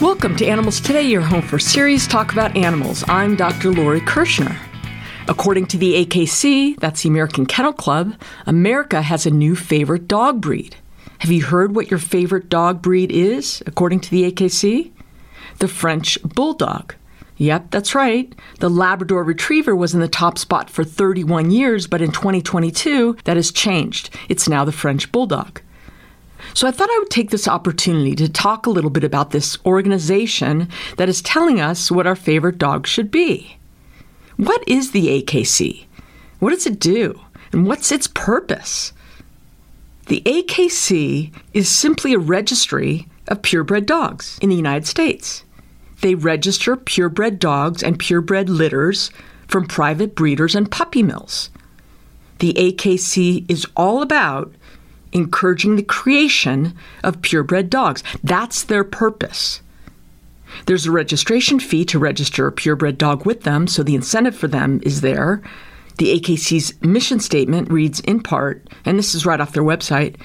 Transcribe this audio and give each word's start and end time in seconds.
Welcome 0.00 0.34
to 0.36 0.46
Animals 0.46 0.80
Today, 0.80 1.02
your 1.02 1.20
home 1.20 1.42
for 1.42 1.58
serious 1.58 2.06
talk 2.06 2.32
about 2.32 2.56
animals. 2.56 3.04
I'm 3.06 3.36
Dr. 3.36 3.70
Lori 3.70 4.00
Kirschner. 4.00 4.56
According 5.28 5.66
to 5.66 5.76
the 5.76 6.06
AKC, 6.06 6.80
that's 6.80 7.02
the 7.02 7.10
American 7.10 7.44
Kennel 7.44 7.74
Club, 7.74 8.14
America 8.46 9.02
has 9.02 9.26
a 9.26 9.30
new 9.30 9.54
favorite 9.54 10.08
dog 10.08 10.40
breed. 10.40 10.74
Have 11.18 11.30
you 11.30 11.44
heard 11.44 11.76
what 11.76 11.90
your 11.90 11.98
favorite 12.00 12.48
dog 12.48 12.80
breed 12.80 13.12
is, 13.12 13.62
according 13.66 14.00
to 14.00 14.10
the 14.10 14.32
AKC? 14.32 14.90
The 15.58 15.68
French 15.68 16.16
Bulldog. 16.22 16.94
Yep, 17.36 17.70
that's 17.70 17.94
right. 17.94 18.34
The 18.58 18.70
Labrador 18.70 19.22
Retriever 19.22 19.76
was 19.76 19.92
in 19.92 20.00
the 20.00 20.08
top 20.08 20.38
spot 20.38 20.70
for 20.70 20.82
31 20.82 21.50
years, 21.50 21.86
but 21.86 22.00
in 22.00 22.10
2022, 22.10 23.18
that 23.24 23.36
has 23.36 23.52
changed. 23.52 24.08
It's 24.30 24.48
now 24.48 24.64
the 24.64 24.72
French 24.72 25.12
Bulldog. 25.12 25.60
So 26.54 26.66
I 26.66 26.70
thought 26.70 26.90
I 26.90 26.98
would 26.98 27.10
take 27.10 27.30
this 27.30 27.48
opportunity 27.48 28.14
to 28.16 28.28
talk 28.28 28.66
a 28.66 28.70
little 28.70 28.90
bit 28.90 29.04
about 29.04 29.30
this 29.30 29.58
organization 29.64 30.68
that 30.96 31.08
is 31.08 31.22
telling 31.22 31.60
us 31.60 31.90
what 31.90 32.06
our 32.06 32.16
favorite 32.16 32.58
dog 32.58 32.86
should 32.86 33.10
be. 33.10 33.56
What 34.36 34.62
is 34.66 34.92
the 34.92 35.22
AKC? 35.22 35.84
What 36.38 36.50
does 36.50 36.66
it 36.66 36.80
do? 36.80 37.20
And 37.52 37.66
what's 37.66 37.92
its 37.92 38.06
purpose? 38.06 38.92
The 40.06 40.22
AKC 40.24 41.32
is 41.52 41.68
simply 41.68 42.14
a 42.14 42.18
registry 42.18 43.06
of 43.28 43.42
purebred 43.42 43.86
dogs 43.86 44.38
in 44.42 44.48
the 44.48 44.56
United 44.56 44.86
States. 44.86 45.44
They 46.00 46.14
register 46.14 46.76
purebred 46.76 47.38
dogs 47.38 47.82
and 47.82 47.98
purebred 47.98 48.48
litters 48.48 49.10
from 49.46 49.66
private 49.66 50.14
breeders 50.14 50.54
and 50.54 50.70
puppy 50.70 51.02
mills. 51.02 51.50
The 52.38 52.54
AKC 52.54 53.44
is 53.50 53.66
all 53.76 54.00
about 54.00 54.54
encouraging 55.12 55.76
the 55.76 55.82
creation 55.82 56.74
of 57.02 57.22
purebred 57.22 57.70
dogs. 57.70 58.02
That's 58.22 58.64
their 58.64 58.84
purpose. 58.84 59.60
There's 60.66 60.86
a 60.86 60.90
registration 60.90 61.60
fee 61.60 61.84
to 61.86 61.98
register 61.98 62.46
a 62.46 62.52
purebred 62.52 62.98
dog 62.98 63.24
with 63.24 63.42
them, 63.42 63.66
so 63.66 63.82
the 63.82 63.94
incentive 63.94 64.36
for 64.36 64.48
them 64.48 64.80
is 64.82 65.00
there. 65.00 65.42
The 65.98 66.18
AKC's 66.18 66.80
mission 66.82 67.20
statement 67.20 67.70
reads 67.70 68.00
in 68.00 68.20
part, 68.20 68.66
and 68.84 68.98
this 68.98 69.14
is 69.14 69.26
right 69.26 69.40
off 69.40 69.52
their 69.52 69.62
website 69.62 70.16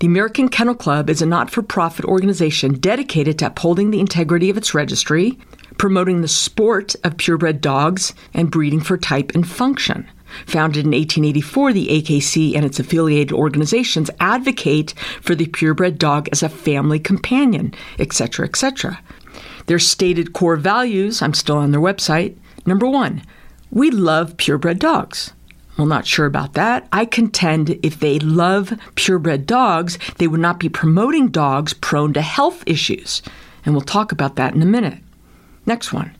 the 0.00 0.06
American 0.06 0.48
Kennel 0.48 0.74
Club 0.74 1.08
is 1.08 1.22
a 1.22 1.26
not 1.26 1.50
for 1.50 1.62
profit 1.62 2.04
organization 2.04 2.74
dedicated 2.74 3.38
to 3.38 3.46
upholding 3.46 3.90
the 3.90 4.00
integrity 4.00 4.50
of 4.50 4.56
its 4.56 4.74
registry, 4.74 5.38
promoting 5.78 6.20
the 6.20 6.28
sport 6.28 6.94
of 7.04 7.16
purebred 7.16 7.60
dogs, 7.60 8.12
and 8.32 8.50
breeding 8.50 8.80
for 8.80 8.98
type 8.98 9.32
and 9.34 9.48
function. 9.48 10.06
Founded 10.46 10.84
in 10.84 10.92
1884, 10.92 11.72
the 11.72 11.88
AKC 11.88 12.54
and 12.54 12.64
its 12.64 12.78
affiliated 12.78 13.32
organizations 13.32 14.10
advocate 14.20 14.94
for 15.20 15.34
the 15.34 15.46
purebred 15.46 15.98
dog 15.98 16.28
as 16.32 16.42
a 16.42 16.48
family 16.48 16.98
companion, 16.98 17.74
etc., 17.98 18.46
etc. 18.46 19.00
Their 19.66 19.78
stated 19.78 20.32
core 20.32 20.56
values, 20.56 21.22
I'm 21.22 21.34
still 21.34 21.56
on 21.56 21.70
their 21.70 21.80
website. 21.80 22.36
Number 22.66 22.86
one, 22.86 23.22
we 23.70 23.90
love 23.90 24.36
purebred 24.36 24.78
dogs. 24.78 25.32
Well, 25.76 25.86
not 25.86 26.06
sure 26.06 26.26
about 26.26 26.52
that. 26.54 26.86
I 26.92 27.04
contend 27.04 27.78
if 27.82 27.98
they 27.98 28.20
love 28.20 28.72
purebred 28.94 29.46
dogs, 29.46 29.98
they 30.18 30.28
would 30.28 30.40
not 30.40 30.60
be 30.60 30.68
promoting 30.68 31.28
dogs 31.28 31.72
prone 31.72 32.12
to 32.12 32.22
health 32.22 32.62
issues. 32.66 33.22
And 33.64 33.74
we'll 33.74 33.82
talk 33.82 34.12
about 34.12 34.36
that 34.36 34.54
in 34.54 34.62
a 34.62 34.66
minute. 34.66 34.98
Next 35.66 35.92
one. 35.92 36.16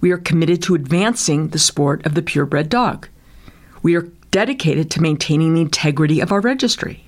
We 0.00 0.10
are 0.10 0.18
committed 0.18 0.62
to 0.64 0.74
advancing 0.74 1.48
the 1.48 1.58
sport 1.58 2.04
of 2.06 2.14
the 2.14 2.22
purebred 2.22 2.68
dog. 2.68 3.08
We 3.82 3.96
are 3.96 4.08
dedicated 4.30 4.90
to 4.92 5.02
maintaining 5.02 5.54
the 5.54 5.60
integrity 5.60 6.20
of 6.20 6.32
our 6.32 6.40
registry. 6.40 7.04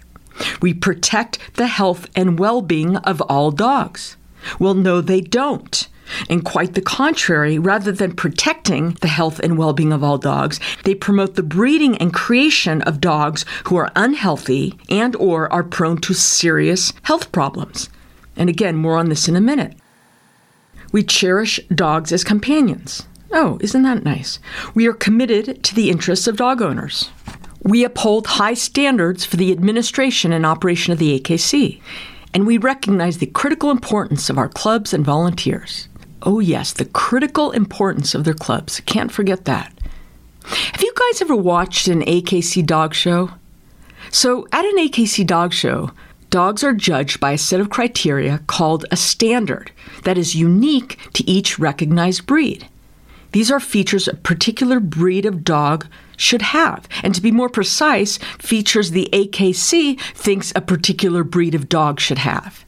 We 0.61 0.75
protect 0.75 1.39
the 1.55 1.69
health 1.69 2.09
and 2.17 2.39
well 2.39 2.61
being 2.61 2.97
of 2.99 3.21
all 3.23 3.51
dogs. 3.51 4.17
Well, 4.59 4.75
no, 4.75 5.01
they 5.01 5.21
don't. 5.21 5.89
And 6.29 6.45
quite 6.45 6.75
the 6.75 6.83
contrary, 6.83 7.59
rather 7.59 7.91
than 7.91 8.15
protecting 8.15 8.97
the 9.01 9.09
health 9.09 9.41
and 9.41 9.57
well 9.57 9.73
being 9.73 9.93
of 9.93 10.05
all 10.05 10.19
dogs, 10.19 10.61
they 10.85 10.95
promote 10.95 11.35
the 11.35 11.43
breeding 11.43 11.97
and 11.97 12.13
creation 12.13 12.83
of 12.83 13.01
dogs 13.01 13.45
who 13.65 13.77
are 13.77 13.91
unhealthy 13.97 14.79
and 14.91 15.17
or 15.17 15.51
are 15.53 15.65
prone 15.65 15.99
to 16.03 16.13
serious 16.13 16.93
health 17.03 17.33
problems. 17.33 17.89
And 18.37 18.51
again, 18.51 18.77
more 18.77 18.97
on 18.99 19.09
this 19.09 19.29
in 19.29 19.37
a 19.37 19.41
minute. 19.41 19.77
We 20.93 21.03
cherish 21.03 21.59
dogs 21.75 22.13
as 22.13 22.23
companions. 22.23 23.07
Oh, 23.37 23.59
isn't 23.61 23.83
that 23.83 24.05
nice? 24.05 24.39
We 24.75 24.87
are 24.87 24.93
committed 24.93 25.65
to 25.65 25.75
the 25.75 25.91
interests 25.91 26.29
of 26.29 26.37
dog 26.37 26.63
owners. 26.63 27.11
We 27.65 27.83
uphold 27.83 28.29
high 28.29 28.55
standards 28.55 29.25
for 29.25 29.37
the 29.37 29.51
administration 29.51 30.33
and 30.33 30.47
operation 30.47 30.93
of 30.93 31.01
the 31.01 31.19
AKC, 31.19 31.81
and 32.33 32.47
we 32.47 32.59
recognize 32.59 33.19
the 33.19 33.27
critical 33.27 33.73
importance 33.73 34.31
of 34.31 34.39
our 34.39 34.49
clubs 34.49 34.95
and 34.95 35.05
volunteers. 35.05 35.89
Oh, 36.23 36.39
yes, 36.39 36.73
the 36.73 36.85
critical 36.85 37.51
importance 37.51 38.15
of 38.15 38.23
their 38.23 38.35
clubs. 38.35 38.79
Can't 38.87 39.11
forget 39.11 39.47
that. 39.47 39.73
Have 40.45 40.83
you 40.83 40.95
guys 40.95 41.21
ever 41.21 41.35
watched 41.35 41.89
an 41.89 42.03
AKC 42.03 42.65
dog 42.65 42.95
show? 42.95 43.33
So, 44.13 44.47
at 44.53 44.65
an 44.65 44.79
AKC 44.79 45.27
dog 45.27 45.53
show, 45.53 45.91
dogs 46.31 46.63
are 46.63 46.73
judged 46.73 47.19
by 47.19 47.33
a 47.33 47.39
set 47.39 47.59
of 47.59 47.69
criteria 47.69 48.39
called 48.47 48.85
a 48.93 48.97
standard 48.97 49.73
that 50.05 50.19
is 50.19 50.37
unique 50.37 51.01
to 51.15 51.29
each 51.29 51.59
recognized 51.59 52.27
breed. 52.27 52.69
These 53.35 53.51
are 53.51 53.59
features 53.59 54.07
a 54.07 54.15
particular 54.15 54.79
breed 54.79 55.27
of 55.27 55.43
dog 55.43 55.89
should 56.17 56.41
have. 56.41 56.87
And 57.03 57.13
to 57.17 57.21
be 57.21 57.33
more 57.33 57.49
precise, 57.49 58.17
features 58.39 58.93
the 58.93 59.09
AKC 59.13 60.01
thinks 60.01 60.53
a 60.55 60.61
particular 60.61 61.25
breed 61.25 61.53
of 61.57 61.69
dog 61.69 61.99
should 61.99 62.19
have. 62.19 62.65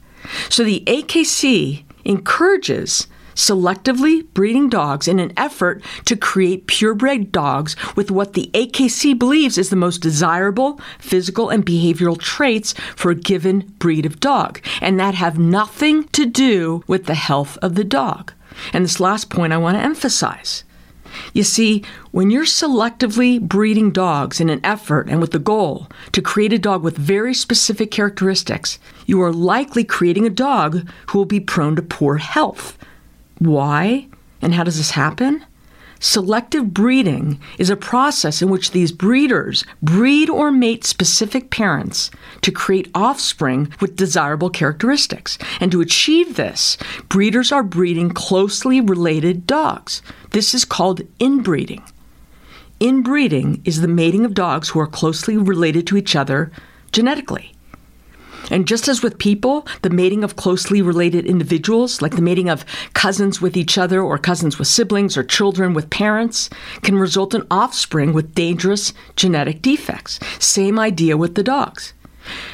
So 0.49 0.65
the 0.65 0.83
AKC 0.85 1.85
encourages 2.03 3.07
selectively 3.33 4.25
breeding 4.33 4.67
dogs 4.67 5.07
in 5.07 5.19
an 5.19 5.31
effort 5.37 5.81
to 6.03 6.17
create 6.17 6.67
purebred 6.67 7.31
dogs 7.31 7.77
with 7.95 8.11
what 8.11 8.33
the 8.33 8.49
AKC 8.53 9.17
believes 9.17 9.57
is 9.57 9.69
the 9.69 9.77
most 9.77 9.99
desirable 9.99 10.81
physical 10.99 11.47
and 11.47 11.65
behavioral 11.65 12.19
traits 12.19 12.73
for 12.97 13.09
a 13.09 13.15
given 13.15 13.59
breed 13.79 14.05
of 14.05 14.19
dog, 14.19 14.59
and 14.81 14.99
that 14.99 15.15
have 15.15 15.39
nothing 15.39 16.09
to 16.09 16.25
do 16.25 16.83
with 16.87 17.05
the 17.05 17.15
health 17.15 17.57
of 17.61 17.75
the 17.75 17.85
dog. 17.85 18.33
And 18.73 18.83
this 18.83 18.99
last 18.99 19.29
point 19.29 19.53
I 19.53 19.57
want 19.57 19.77
to 19.77 19.83
emphasize. 19.83 20.63
You 21.33 21.43
see, 21.43 21.83
when 22.11 22.29
you're 22.29 22.45
selectively 22.45 23.39
breeding 23.39 23.91
dogs 23.91 24.39
in 24.39 24.49
an 24.49 24.59
effort 24.63 25.07
and 25.09 25.19
with 25.21 25.31
the 25.31 25.39
goal 25.39 25.87
to 26.11 26.21
create 26.21 26.53
a 26.53 26.59
dog 26.59 26.83
with 26.83 26.97
very 26.97 27.33
specific 27.33 27.91
characteristics, 27.91 28.77
you 29.05 29.21
are 29.21 29.31
likely 29.31 29.83
creating 29.83 30.25
a 30.25 30.31
dog 30.31 30.87
who 31.09 31.17
will 31.17 31.25
be 31.25 31.39
prone 31.39 31.75
to 31.75 31.81
poor 31.81 32.17
health. 32.17 32.77
Why? 33.39 34.07
And 34.41 34.53
how 34.53 34.63
does 34.63 34.77
this 34.77 34.91
happen? 34.91 35.45
Selective 35.99 36.73
breeding 36.73 37.39
is 37.57 37.69
a 37.69 37.75
process 37.75 38.41
in 38.41 38.49
which 38.49 38.71
these 38.71 38.91
breeders 38.91 39.65
breed 39.81 40.29
or 40.29 40.51
mate 40.51 40.85
specific 40.85 41.49
parents 41.49 42.11
to 42.41 42.51
create 42.51 42.91
offspring 42.93 43.73
with 43.81 43.95
desirable 43.95 44.49
characteristics. 44.49 45.37
And 45.59 45.71
to 45.71 45.81
achieve 45.81 46.35
this, 46.35 46.77
breeders 47.09 47.51
are 47.51 47.63
breeding 47.63 48.11
closely 48.11 48.79
related 48.79 49.47
dogs. 49.47 50.01
This 50.31 50.53
is 50.53 50.65
called 50.65 51.01
inbreeding. 51.19 51.83
Inbreeding 52.79 53.61
is 53.65 53.81
the 53.81 53.87
mating 53.87 54.23
of 54.23 54.35
dogs 54.35 54.69
who 54.69 54.79
are 54.79 54.87
closely 54.87 55.35
related 55.35 55.87
to 55.87 55.97
each 55.97 56.15
other 56.15 56.51
genetically. 56.91 57.56
And 58.49 58.67
just 58.67 58.87
as 58.87 59.03
with 59.03 59.19
people, 59.19 59.67
the 59.81 59.89
mating 59.89 60.23
of 60.23 60.35
closely 60.35 60.81
related 60.81 61.25
individuals, 61.25 62.01
like 62.01 62.15
the 62.15 62.21
mating 62.21 62.49
of 62.49 62.65
cousins 62.93 63.41
with 63.41 63.57
each 63.57 63.77
other 63.77 64.01
or 64.01 64.17
cousins 64.17 64.57
with 64.57 64.67
siblings 64.67 65.17
or 65.17 65.23
children 65.23 65.73
with 65.73 65.89
parents, 65.89 66.49
can 66.81 66.97
result 66.97 67.33
in 67.33 67.45
offspring 67.51 68.13
with 68.13 68.35
dangerous 68.35 68.93
genetic 69.15 69.61
defects. 69.61 70.19
Same 70.39 70.79
idea 70.79 71.17
with 71.17 71.35
the 71.35 71.43
dogs. 71.43 71.93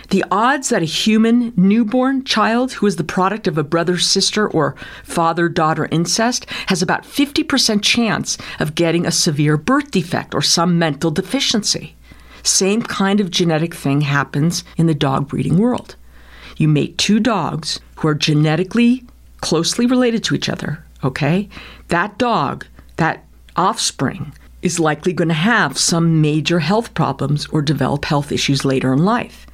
The 0.10 0.24
odds 0.30 0.70
that 0.70 0.84
a 0.84 0.86
human 0.86 1.54
newborn 1.56 2.24
child 2.24 2.74
who 2.74 2.86
is 2.86 2.98
the 2.98 3.04
product 3.04 3.48
of 3.48 3.58
a 3.58 3.64
brother 3.64 3.98
sister 3.98 4.48
or 4.48 4.76
father 5.04 5.50
daughter 5.50 5.88
incest 5.92 6.46
has 6.68 6.82
about 6.82 7.04
50% 7.04 7.82
chance 7.82 8.38
of 8.60 8.76
getting 8.76 9.06
a 9.06 9.12
severe 9.12 9.58
birth 9.58 9.92
defect 9.92 10.36
or 10.36 10.42
some 10.42 10.78
mental 10.78 11.10
deficiency. 11.10 11.96
Same 12.44 12.82
kind 12.82 13.20
of 13.20 13.32
genetic 13.32 13.74
thing 13.74 14.02
happens 14.02 14.64
in 14.78 14.88
the 14.88 14.94
dog 14.94 15.30
breeding 15.30 15.58
world. 15.58 15.96
You 16.58 16.68
mate 16.68 16.98
two 16.98 17.20
dogs 17.20 17.80
who 17.96 18.08
are 18.08 18.16
genetically 18.16 19.06
closely 19.42 19.86
related 19.86 20.24
to 20.26 20.36
each 20.36 20.50
other, 20.50 20.84
okay? 21.04 21.50
That 21.88 22.18
dog, 22.18 22.66
that 22.98 23.26
offspring, 23.56 24.34
is 24.62 24.80
likely 24.80 25.14
going 25.14 25.28
to 25.28 25.34
have 25.34 25.78
some 25.78 26.22
major 26.22 26.60
health 26.60 26.94
problems 26.94 27.48
or 27.48 27.62
develop 27.62 28.06
health 28.06 28.32
issues 28.32 28.64
later 28.64 28.94
in 28.94 29.04
life. 29.04 29.46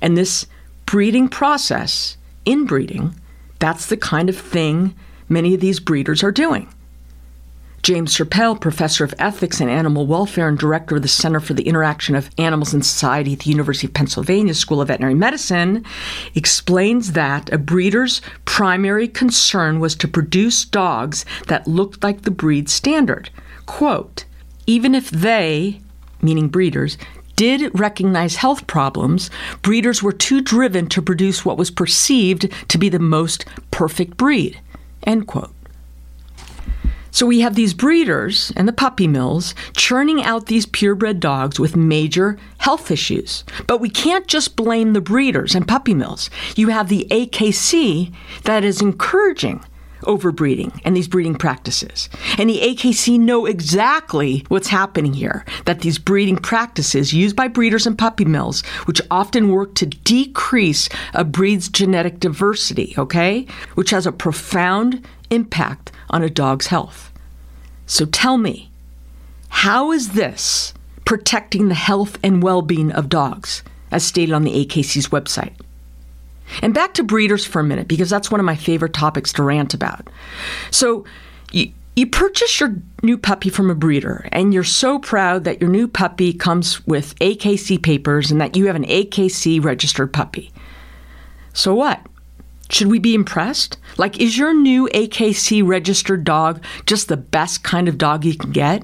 And 0.00 0.16
this 0.16 0.46
breeding 0.84 1.28
process, 1.28 2.16
inbreeding, 2.44 3.14
that's 3.58 3.86
the 3.86 3.96
kind 3.96 4.28
of 4.28 4.36
thing 4.36 4.94
many 5.28 5.54
of 5.54 5.60
these 5.60 5.80
breeders 5.80 6.22
are 6.22 6.32
doing. 6.32 6.72
James 7.86 8.16
Serpell, 8.16 8.60
professor 8.60 9.04
of 9.04 9.14
ethics 9.20 9.60
and 9.60 9.70
animal 9.70 10.08
welfare 10.08 10.48
and 10.48 10.58
director 10.58 10.96
of 10.96 11.02
the 11.02 11.06
Center 11.06 11.38
for 11.38 11.54
the 11.54 11.68
Interaction 11.68 12.16
of 12.16 12.28
Animals 12.36 12.74
and 12.74 12.84
Society 12.84 13.34
at 13.34 13.38
the 13.38 13.50
University 13.50 13.86
of 13.86 13.94
Pennsylvania 13.94 14.54
School 14.54 14.80
of 14.80 14.88
Veterinary 14.88 15.14
Medicine, 15.14 15.84
explains 16.34 17.12
that 17.12 17.48
a 17.52 17.58
breeder's 17.58 18.20
primary 18.44 19.06
concern 19.06 19.78
was 19.78 19.94
to 19.94 20.08
produce 20.08 20.64
dogs 20.64 21.24
that 21.46 21.68
looked 21.68 22.02
like 22.02 22.22
the 22.22 22.32
breed 22.32 22.68
standard. 22.68 23.30
Quote, 23.66 24.24
even 24.66 24.92
if 24.92 25.08
they, 25.08 25.80
meaning 26.20 26.48
breeders, 26.48 26.98
did 27.36 27.70
recognize 27.78 28.34
health 28.34 28.66
problems, 28.66 29.30
breeders 29.62 30.02
were 30.02 30.10
too 30.10 30.40
driven 30.40 30.88
to 30.88 31.00
produce 31.00 31.44
what 31.44 31.56
was 31.56 31.70
perceived 31.70 32.52
to 32.66 32.78
be 32.78 32.88
the 32.88 32.98
most 32.98 33.44
perfect 33.70 34.16
breed. 34.16 34.58
End 35.04 35.28
quote. 35.28 35.52
So 37.16 37.24
we 37.24 37.40
have 37.40 37.54
these 37.54 37.72
breeders 37.72 38.52
and 38.56 38.68
the 38.68 38.74
puppy 38.74 39.08
mills 39.08 39.54
churning 39.74 40.22
out 40.22 40.46
these 40.46 40.66
purebred 40.66 41.18
dogs 41.18 41.58
with 41.58 41.74
major 41.74 42.36
health 42.58 42.90
issues. 42.90 43.42
But 43.66 43.80
we 43.80 43.88
can't 43.88 44.26
just 44.26 44.54
blame 44.54 44.92
the 44.92 45.00
breeders 45.00 45.54
and 45.54 45.66
puppy 45.66 45.94
mills. 45.94 46.28
You 46.56 46.68
have 46.68 46.90
the 46.90 47.06
AKC 47.10 48.12
that 48.42 48.64
is 48.64 48.82
encouraging 48.82 49.64
overbreeding 50.02 50.78
and 50.84 50.96
these 50.96 51.08
breeding 51.08 51.34
practices. 51.34 52.08
And 52.38 52.48
the 52.48 52.60
AKC 52.60 53.18
know 53.18 53.46
exactly 53.46 54.44
what's 54.48 54.68
happening 54.68 55.12
here 55.12 55.44
that 55.64 55.80
these 55.80 55.98
breeding 55.98 56.36
practices 56.36 57.12
used 57.12 57.36
by 57.36 57.48
breeders 57.48 57.86
and 57.86 57.98
puppy 57.98 58.24
mills, 58.24 58.62
which 58.86 59.00
often 59.10 59.48
work 59.48 59.74
to 59.76 59.86
decrease 59.86 60.88
a 61.14 61.24
breed's 61.24 61.68
genetic 61.68 62.20
diversity, 62.20 62.94
okay, 62.96 63.46
which 63.74 63.90
has 63.90 64.06
a 64.06 64.12
profound 64.12 65.06
impact 65.30 65.92
on 66.10 66.22
a 66.22 66.30
dog's 66.30 66.68
health. 66.68 67.12
So 67.86 68.04
tell 68.04 68.38
me, 68.38 68.70
how 69.48 69.92
is 69.92 70.10
this 70.10 70.74
protecting 71.04 71.68
the 71.68 71.74
health 71.74 72.18
and 72.22 72.42
well 72.42 72.62
being 72.62 72.92
of 72.92 73.08
dogs, 73.08 73.62
as 73.90 74.04
stated 74.04 74.32
on 74.32 74.44
the 74.44 74.66
AKC's 74.66 75.08
website? 75.08 75.54
And 76.62 76.74
back 76.74 76.94
to 76.94 77.02
breeders 77.02 77.44
for 77.44 77.60
a 77.60 77.64
minute, 77.64 77.88
because 77.88 78.10
that's 78.10 78.30
one 78.30 78.40
of 78.40 78.46
my 78.46 78.56
favorite 78.56 78.94
topics 78.94 79.32
to 79.34 79.42
rant 79.42 79.74
about. 79.74 80.08
So, 80.70 81.04
you, 81.52 81.72
you 81.96 82.06
purchase 82.06 82.60
your 82.60 82.76
new 83.02 83.16
puppy 83.16 83.48
from 83.48 83.70
a 83.70 83.74
breeder, 83.74 84.28
and 84.30 84.52
you're 84.52 84.64
so 84.64 84.98
proud 84.98 85.44
that 85.44 85.60
your 85.60 85.70
new 85.70 85.88
puppy 85.88 86.32
comes 86.32 86.86
with 86.86 87.18
AKC 87.20 87.82
papers 87.82 88.30
and 88.30 88.40
that 88.40 88.56
you 88.56 88.66
have 88.66 88.76
an 88.76 88.84
AKC 88.84 89.64
registered 89.64 90.12
puppy. 90.12 90.52
So 91.54 91.74
what? 91.74 92.00
Should 92.68 92.88
we 92.88 92.98
be 92.98 93.14
impressed? 93.14 93.78
Like, 93.96 94.20
is 94.20 94.36
your 94.36 94.52
new 94.52 94.88
AKC 94.88 95.66
registered 95.66 96.24
dog 96.24 96.62
just 96.84 97.08
the 97.08 97.16
best 97.16 97.62
kind 97.62 97.88
of 97.88 97.98
dog 97.98 98.24
you 98.24 98.36
can 98.36 98.50
get? 98.50 98.82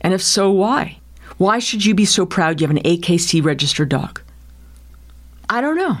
And 0.00 0.12
if 0.12 0.22
so, 0.22 0.50
why? 0.50 0.98
Why 1.38 1.58
should 1.58 1.84
you 1.84 1.94
be 1.94 2.04
so 2.04 2.26
proud 2.26 2.60
you 2.60 2.66
have 2.66 2.76
an 2.76 2.82
AKC 2.82 3.44
registered 3.44 3.88
dog? 3.88 4.20
I 5.48 5.60
don't 5.60 5.76
know. 5.76 5.98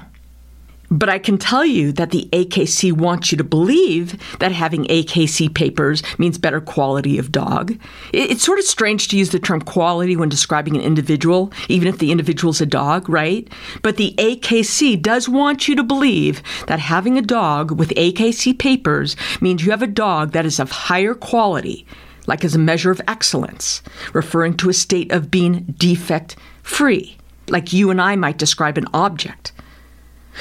But 0.90 1.08
I 1.08 1.18
can 1.18 1.38
tell 1.38 1.64
you 1.64 1.92
that 1.92 2.10
the 2.10 2.28
AKC 2.32 2.92
wants 2.92 3.32
you 3.32 3.38
to 3.38 3.44
believe 3.44 4.16
that 4.38 4.52
having 4.52 4.84
AKC 4.84 5.52
papers 5.52 6.02
means 6.18 6.38
better 6.38 6.60
quality 6.60 7.18
of 7.18 7.32
dog. 7.32 7.76
It's 8.12 8.44
sort 8.44 8.58
of 8.58 8.64
strange 8.64 9.08
to 9.08 9.16
use 9.16 9.30
the 9.30 9.38
term 9.38 9.60
quality 9.60 10.16
when 10.16 10.28
describing 10.28 10.76
an 10.76 10.82
individual, 10.82 11.52
even 11.68 11.88
if 11.88 11.98
the 11.98 12.12
individual's 12.12 12.60
a 12.60 12.66
dog, 12.66 13.08
right? 13.08 13.48
But 13.82 13.96
the 13.96 14.14
AKC 14.18 15.00
does 15.00 15.28
want 15.28 15.68
you 15.68 15.74
to 15.76 15.82
believe 15.82 16.42
that 16.66 16.78
having 16.78 17.18
a 17.18 17.22
dog 17.22 17.72
with 17.72 17.90
AKC 17.90 18.58
papers 18.58 19.16
means 19.40 19.64
you 19.64 19.70
have 19.70 19.82
a 19.82 19.86
dog 19.86 20.32
that 20.32 20.46
is 20.46 20.60
of 20.60 20.70
higher 20.70 21.14
quality, 21.14 21.86
like 22.26 22.44
as 22.44 22.54
a 22.54 22.58
measure 22.58 22.90
of 22.90 23.00
excellence, 23.08 23.82
referring 24.12 24.56
to 24.58 24.68
a 24.68 24.74
state 24.74 25.10
of 25.10 25.30
being 25.30 25.74
defect 25.78 26.36
free, 26.62 27.16
like 27.48 27.72
you 27.72 27.90
and 27.90 28.00
I 28.00 28.16
might 28.16 28.38
describe 28.38 28.78
an 28.78 28.86
object. 28.92 29.52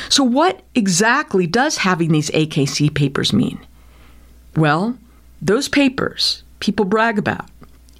So, 0.09 0.23
what 0.23 0.61
exactly 0.73 1.47
does 1.47 1.77
having 1.77 2.11
these 2.11 2.29
AKC 2.31 2.93
papers 2.93 3.33
mean? 3.33 3.59
Well, 4.55 4.97
those 5.41 5.67
papers 5.67 6.43
people 6.59 6.85
brag 6.85 7.19
about 7.19 7.49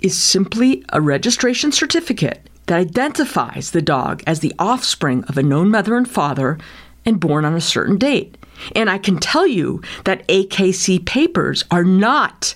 is 0.01 0.17
simply 0.17 0.83
a 0.89 1.01
registration 1.01 1.71
certificate 1.71 2.49
that 2.67 2.79
identifies 2.79 3.71
the 3.71 3.81
dog 3.81 4.23
as 4.25 4.39
the 4.39 4.53
offspring 4.57 5.23
of 5.25 5.37
a 5.37 5.43
known 5.43 5.69
mother 5.69 5.97
and 5.97 6.09
father 6.09 6.57
and 7.05 7.19
born 7.19 7.45
on 7.45 7.53
a 7.53 7.61
certain 7.61 7.97
date. 7.97 8.37
And 8.75 8.89
I 8.89 8.97
can 8.97 9.17
tell 9.17 9.45
you 9.45 9.81
that 10.05 10.27
AKC 10.27 11.05
papers 11.05 11.63
are 11.69 11.83
not 11.83 12.55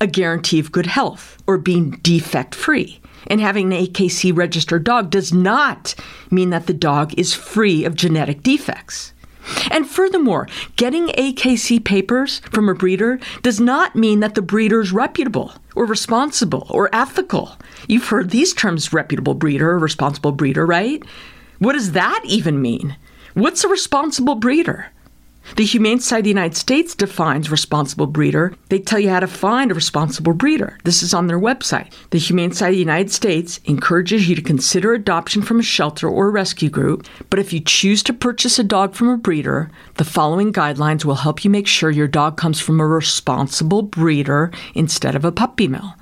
a 0.00 0.06
guarantee 0.06 0.58
of 0.58 0.72
good 0.72 0.86
health 0.86 1.38
or 1.46 1.58
being 1.58 1.92
defect 2.02 2.54
free. 2.54 3.00
And 3.26 3.40
having 3.40 3.72
an 3.72 3.86
AKC 3.86 4.36
registered 4.36 4.84
dog 4.84 5.10
does 5.10 5.32
not 5.32 5.94
mean 6.30 6.50
that 6.50 6.66
the 6.66 6.74
dog 6.74 7.14
is 7.18 7.34
free 7.34 7.84
of 7.84 7.94
genetic 7.94 8.42
defects. 8.42 9.12
And 9.70 9.88
furthermore, 9.88 10.48
getting 10.76 11.08
AKC 11.08 11.84
papers 11.84 12.40
from 12.50 12.68
a 12.68 12.74
breeder 12.74 13.18
does 13.42 13.60
not 13.60 13.94
mean 13.94 14.20
that 14.20 14.34
the 14.34 14.42
breeder 14.42 14.80
is 14.80 14.92
reputable 14.92 15.52
or 15.74 15.84
responsible 15.84 16.66
or 16.70 16.94
ethical. 16.94 17.56
You've 17.86 18.08
heard 18.08 18.30
these 18.30 18.54
terms 18.54 18.92
reputable 18.92 19.34
breeder 19.34 19.78
responsible 19.78 20.32
breeder, 20.32 20.64
right? 20.64 21.02
What 21.58 21.74
does 21.74 21.92
that 21.92 22.22
even 22.24 22.62
mean? 22.62 22.96
What's 23.34 23.64
a 23.64 23.68
responsible 23.68 24.36
breeder? 24.36 24.90
The 25.56 25.64
Humane 25.64 26.00
Society 26.00 26.20
of 26.20 26.24
the 26.24 26.40
United 26.40 26.56
States 26.56 26.94
defines 26.94 27.50
responsible 27.50 28.06
breeder. 28.06 28.54
They 28.70 28.80
tell 28.80 28.98
you 28.98 29.10
how 29.10 29.20
to 29.20 29.28
find 29.28 29.70
a 29.70 29.74
responsible 29.74 30.32
breeder. 30.32 30.78
This 30.84 31.02
is 31.02 31.14
on 31.14 31.28
their 31.28 31.38
website. 31.38 31.92
The 32.10 32.18
Humane 32.18 32.50
Society 32.50 32.76
of 32.76 32.78
the 32.78 32.92
United 32.92 33.12
States 33.12 33.60
encourages 33.66 34.28
you 34.28 34.34
to 34.34 34.42
consider 34.42 34.94
adoption 34.94 35.42
from 35.42 35.60
a 35.60 35.62
shelter 35.62 36.08
or 36.08 36.26
a 36.28 36.32
rescue 36.32 36.70
group, 36.70 37.06
but 37.30 37.38
if 37.38 37.52
you 37.52 37.60
choose 37.60 38.02
to 38.04 38.12
purchase 38.12 38.58
a 38.58 38.64
dog 38.64 38.94
from 38.94 39.08
a 39.08 39.18
breeder, 39.18 39.70
the 39.96 40.04
following 40.04 40.52
guidelines 40.52 41.04
will 41.04 41.14
help 41.16 41.44
you 41.44 41.50
make 41.50 41.66
sure 41.66 41.90
your 41.90 42.08
dog 42.08 42.36
comes 42.36 42.58
from 42.58 42.80
a 42.80 42.86
responsible 42.86 43.82
breeder 43.82 44.50
instead 44.74 45.14
of 45.14 45.24
a 45.24 45.30
puppy 45.30 45.68
mill. 45.68 45.94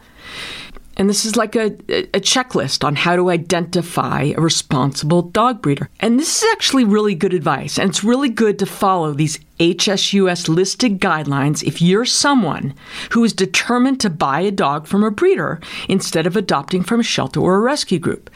And 0.96 1.08
this 1.08 1.24
is 1.24 1.36
like 1.36 1.56
a, 1.56 1.66
a 1.88 2.20
checklist 2.20 2.84
on 2.84 2.96
how 2.96 3.16
to 3.16 3.30
identify 3.30 4.32
a 4.36 4.40
responsible 4.40 5.22
dog 5.22 5.62
breeder. 5.62 5.88
And 6.00 6.18
this 6.18 6.42
is 6.42 6.48
actually 6.52 6.84
really 6.84 7.14
good 7.14 7.32
advice. 7.32 7.78
And 7.78 7.88
it's 7.88 8.04
really 8.04 8.28
good 8.28 8.58
to 8.58 8.66
follow 8.66 9.12
these 9.12 9.38
HSUS 9.58 10.48
listed 10.48 11.00
guidelines 11.00 11.62
if 11.62 11.80
you're 11.80 12.04
someone 12.04 12.74
who 13.12 13.24
is 13.24 13.32
determined 13.32 14.00
to 14.00 14.10
buy 14.10 14.40
a 14.40 14.50
dog 14.50 14.86
from 14.86 15.02
a 15.02 15.10
breeder 15.10 15.60
instead 15.88 16.26
of 16.26 16.36
adopting 16.36 16.82
from 16.82 17.00
a 17.00 17.04
shelter 17.04 17.40
or 17.40 17.56
a 17.56 17.60
rescue 17.60 17.98
group. 17.98 18.28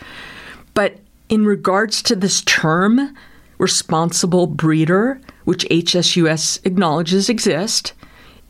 But 0.73 0.99
in 1.29 1.44
regards 1.44 2.03
to 2.05 2.17
this 2.17 2.43
term, 2.43 3.15
responsible 3.58 4.46
breeder, 4.46 5.20
which 5.44 5.67
HSUS 5.69 6.65
acknowledges 6.65 7.29
exist, 7.29 7.93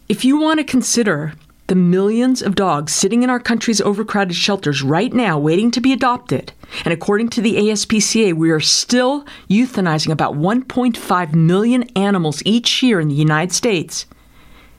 if 0.09 0.25
you 0.25 0.39
want 0.39 0.59
to 0.59 0.65
consider 0.65 1.33
the 1.67 1.75
millions 1.75 2.43
of 2.43 2.55
dogs 2.55 2.95
sitting 2.95 3.23
in 3.23 3.31
our 3.31 3.41
country's 3.41 3.81
overcrowded 3.81 4.37
shelters 4.37 4.83
right 4.83 5.13
now 5.13 5.39
waiting 5.39 5.71
to 5.73 5.81
be 5.81 5.93
adopted. 5.93 6.53
And 6.85 6.93
according 6.93 7.31
to 7.31 7.41
the 7.41 7.57
ASPCA, 7.57 8.35
we 8.35 8.51
are 8.51 8.61
still 8.61 9.25
euthanizing 9.51 10.13
about 10.13 10.35
1.5 10.35 11.35
million 11.35 11.83
animals 11.97 12.43
each 12.45 12.83
year 12.83 13.01
in 13.01 13.09
the 13.09 13.15
United 13.15 13.53
States. 13.53 14.07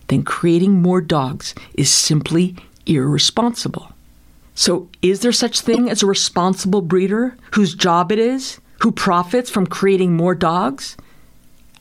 Then 0.08 0.24
creating 0.24 0.82
more 0.82 1.02
dogs 1.02 1.54
is 1.74 1.92
simply 1.92 2.56
irresponsible. 2.86 3.92
So, 4.56 4.90
is 5.02 5.20
there 5.20 5.34
such 5.34 5.62
thing 5.62 5.90
as 5.90 6.02
a 6.02 6.08
responsible 6.08 6.82
breeder 6.82 7.38
whose 7.52 7.76
job 7.76 8.12
it 8.12 8.18
is, 8.18 8.60
who 8.80 8.92
profits 8.92 9.52
from 9.52 9.68
creating 9.68 10.16
more 10.16 10.34
dogs? 10.34 10.98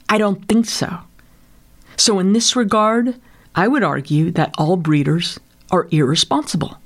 I 0.09 0.19
don't 0.19 0.47
think 0.47 0.67
so. 0.67 0.99
So, 1.97 2.19
in 2.19 2.35
this 2.35 2.55
regard, 2.55 3.19
I 3.57 3.69
would 3.69 3.83
argue 3.83 4.31
that 4.33 4.55
all 4.59 4.77
breeders 4.77 5.41
are 5.71 5.89
irresponsible. 5.91 6.79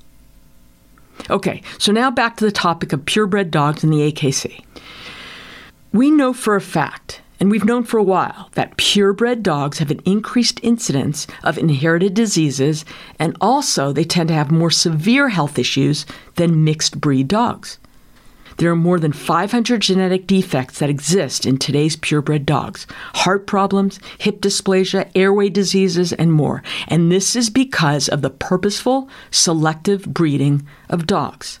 Okay, 1.29 1.61
so 1.77 1.91
now 1.91 2.09
back 2.09 2.37
to 2.37 2.45
the 2.45 2.51
topic 2.51 2.93
of 2.93 3.05
purebred 3.05 3.51
dogs 3.51 3.83
in 3.83 3.89
the 3.89 4.11
AKC. 4.11 4.63
We 5.91 6.09
know 6.09 6.31
for 6.31 6.55
a 6.55 6.61
fact, 6.61 7.21
and 7.39 7.51
we've 7.51 7.65
known 7.65 7.83
for 7.83 7.97
a 7.97 8.03
while, 8.03 8.49
that 8.53 8.77
purebred 8.77 9.43
dogs 9.43 9.79
have 9.79 9.91
an 9.91 9.99
increased 10.05 10.61
incidence 10.63 11.27
of 11.43 11.57
inherited 11.57 12.13
diseases, 12.13 12.85
and 13.19 13.35
also 13.41 13.91
they 13.91 14.05
tend 14.05 14.29
to 14.29 14.35
have 14.35 14.49
more 14.49 14.71
severe 14.71 15.27
health 15.27 15.59
issues 15.59 16.05
than 16.37 16.63
mixed 16.63 17.01
breed 17.01 17.27
dogs. 17.27 17.77
There 18.57 18.71
are 18.71 18.75
more 18.75 18.99
than 18.99 19.11
500 19.11 19.81
genetic 19.81 20.27
defects 20.27 20.79
that 20.79 20.89
exist 20.89 21.45
in 21.45 21.57
today's 21.57 21.95
purebred 21.95 22.45
dogs 22.45 22.85
heart 23.13 23.47
problems, 23.47 23.99
hip 24.19 24.41
dysplasia, 24.41 25.09
airway 25.15 25.49
diseases, 25.49 26.13
and 26.13 26.33
more. 26.33 26.63
And 26.87 27.11
this 27.11 27.35
is 27.35 27.49
because 27.49 28.09
of 28.09 28.21
the 28.21 28.29
purposeful, 28.29 29.09
selective 29.29 30.05
breeding 30.05 30.67
of 30.89 31.07
dogs. 31.07 31.59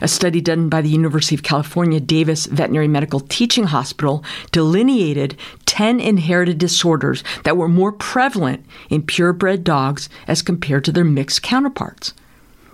A 0.00 0.08
study 0.08 0.40
done 0.40 0.68
by 0.68 0.80
the 0.82 0.88
University 0.88 1.34
of 1.34 1.42
California 1.42 1.98
Davis 1.98 2.46
Veterinary 2.46 2.86
Medical 2.86 3.20
Teaching 3.20 3.64
Hospital 3.64 4.24
delineated 4.52 5.36
10 5.66 5.98
inherited 5.98 6.58
disorders 6.58 7.24
that 7.42 7.56
were 7.56 7.68
more 7.68 7.90
prevalent 7.90 8.64
in 8.88 9.02
purebred 9.02 9.64
dogs 9.64 10.08
as 10.28 10.42
compared 10.42 10.84
to 10.84 10.92
their 10.92 11.04
mixed 11.04 11.42
counterparts. 11.42 12.14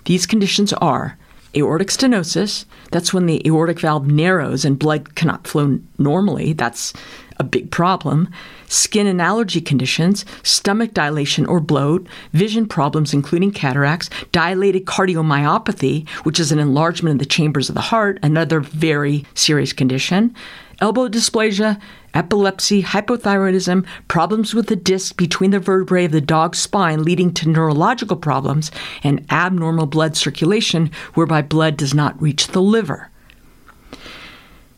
These 0.04 0.26
conditions 0.26 0.72
are 0.74 1.16
aortic 1.56 1.88
stenosis, 1.88 2.64
that's 2.90 3.12
when 3.12 3.26
the 3.26 3.46
aortic 3.46 3.80
valve 3.80 4.06
narrows 4.06 4.64
and 4.64 4.78
blood 4.78 5.14
cannot 5.14 5.46
flow 5.46 5.78
normally. 5.98 6.52
That's 6.52 6.92
a 7.38 7.44
big 7.44 7.70
problem. 7.70 8.28
Skin 8.68 9.06
and 9.06 9.20
allergy 9.20 9.60
conditions, 9.60 10.24
stomach 10.42 10.92
dilation 10.92 11.46
or 11.46 11.58
bloat, 11.58 12.06
vision 12.32 12.66
problems, 12.66 13.14
including 13.14 13.50
cataracts, 13.50 14.10
dilated 14.30 14.84
cardiomyopathy, 14.84 16.08
which 16.24 16.38
is 16.38 16.52
an 16.52 16.58
enlargement 16.58 17.14
of 17.14 17.18
the 17.18 17.24
chambers 17.24 17.68
of 17.68 17.74
the 17.74 17.80
heart, 17.80 18.18
another 18.22 18.60
very 18.60 19.24
serious 19.34 19.72
condition, 19.72 20.34
elbow 20.80 21.08
dysplasia, 21.08 21.80
epilepsy, 22.14 22.82
hypothyroidism, 22.82 23.86
problems 24.08 24.54
with 24.54 24.66
the 24.66 24.76
disc 24.76 25.16
between 25.16 25.50
the 25.50 25.58
vertebrae 25.58 26.06
of 26.06 26.12
the 26.12 26.20
dog's 26.20 26.58
spine 26.58 27.02
leading 27.02 27.32
to 27.34 27.48
neurological 27.48 28.16
problems, 28.16 28.70
and 29.02 29.24
abnormal 29.30 29.86
blood 29.86 30.16
circulation 30.16 30.90
whereby 31.14 31.42
blood 31.42 31.76
does 31.76 31.94
not 31.94 32.20
reach 32.20 32.48
the 32.48 32.62
liver. 32.62 33.10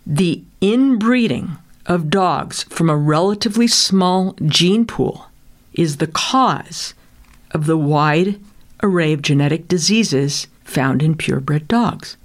The 0.07 0.43
inbreeding 0.61 1.57
of 1.87 2.11
dogs 2.11 2.65
from 2.65 2.91
a 2.91 2.97
relatively 2.97 3.67
small 3.67 4.37
gene 4.47 4.87
pool 4.87 5.27
is 5.73 5.97
the 5.97 6.07
cause 6.07 6.95
of 7.53 7.67
the 7.67 7.79
wide 7.79 8.41
array 8.83 9.13
of 9.13 9.23
genetic 9.23 9.69
diseases 9.69 10.49
found 10.65 11.03
in 11.03 11.15
purebred 11.15 11.69
dogs. 11.69 12.17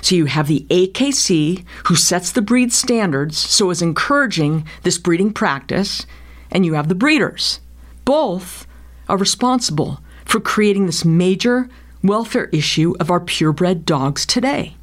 So 0.00 0.14
you 0.14 0.26
have 0.26 0.48
the 0.48 0.66
AKC 0.70 1.64
who 1.86 1.96
sets 1.96 2.32
the 2.32 2.42
breed 2.42 2.72
standards, 2.72 3.38
so 3.38 3.70
is 3.70 3.82
encouraging 3.82 4.66
this 4.82 4.98
breeding 4.98 5.32
practice, 5.32 6.06
and 6.50 6.64
you 6.64 6.74
have 6.74 6.88
the 6.88 6.94
breeders. 6.94 7.60
Both 8.04 8.66
are 9.08 9.16
responsible 9.16 10.00
for 10.24 10.40
creating 10.40 10.86
this 10.86 11.04
major 11.04 11.68
welfare 12.02 12.46
issue 12.46 12.94
of 13.00 13.10
our 13.10 13.20
purebred 13.20 13.84
dogs 13.84 14.26
today. 14.26 14.76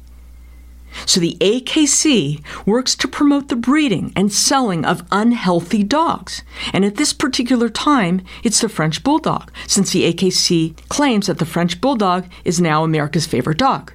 So 1.06 1.20
the 1.20 1.36
AKC 1.40 2.40
works 2.66 2.94
to 2.96 3.08
promote 3.08 3.48
the 3.48 3.56
breeding 3.56 4.12
and 4.14 4.32
selling 4.32 4.84
of 4.84 5.04
unhealthy 5.10 5.82
dogs. 5.82 6.42
And 6.72 6.84
at 6.84 6.96
this 6.96 7.12
particular 7.12 7.68
time, 7.68 8.22
it's 8.42 8.60
the 8.60 8.68
French 8.68 9.02
Bulldog, 9.02 9.50
since 9.66 9.90
the 9.90 10.12
AKC 10.12 10.76
claims 10.88 11.26
that 11.26 11.38
the 11.38 11.46
French 11.46 11.80
Bulldog 11.80 12.26
is 12.44 12.60
now 12.60 12.84
America's 12.84 13.26
favorite 13.26 13.58
dog. 13.58 13.92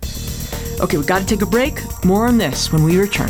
Okay, 0.82 0.96
we 0.96 1.04
got 1.04 1.20
to 1.20 1.26
take 1.26 1.42
a 1.42 1.46
break. 1.46 1.82
More 2.06 2.26
on 2.26 2.38
this 2.38 2.72
when 2.72 2.84
we 2.84 2.98
return. 2.98 3.30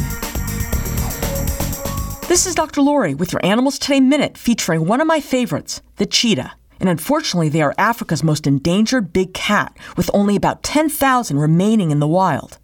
This 2.27 2.45
is 2.45 2.53
Dr. 2.53 2.83
Lori 2.83 3.15
with 3.15 3.33
your 3.33 3.43
Animals 3.43 3.79
Today 3.79 3.99
Minute 3.99 4.37
featuring 4.37 4.85
one 4.85 5.01
of 5.01 5.07
my 5.07 5.19
favorites, 5.19 5.81
the 5.95 6.05
cheetah. 6.05 6.53
And 6.79 6.87
unfortunately, 6.87 7.49
they 7.49 7.63
are 7.63 7.73
Africa's 7.75 8.23
most 8.23 8.45
endangered 8.45 9.11
big 9.11 9.33
cat, 9.33 9.75
with 9.97 10.11
only 10.13 10.35
about 10.35 10.61
10,000 10.61 11.39
remaining 11.39 11.89
in 11.89 11.99
the 11.99 12.07
wild. 12.07 12.59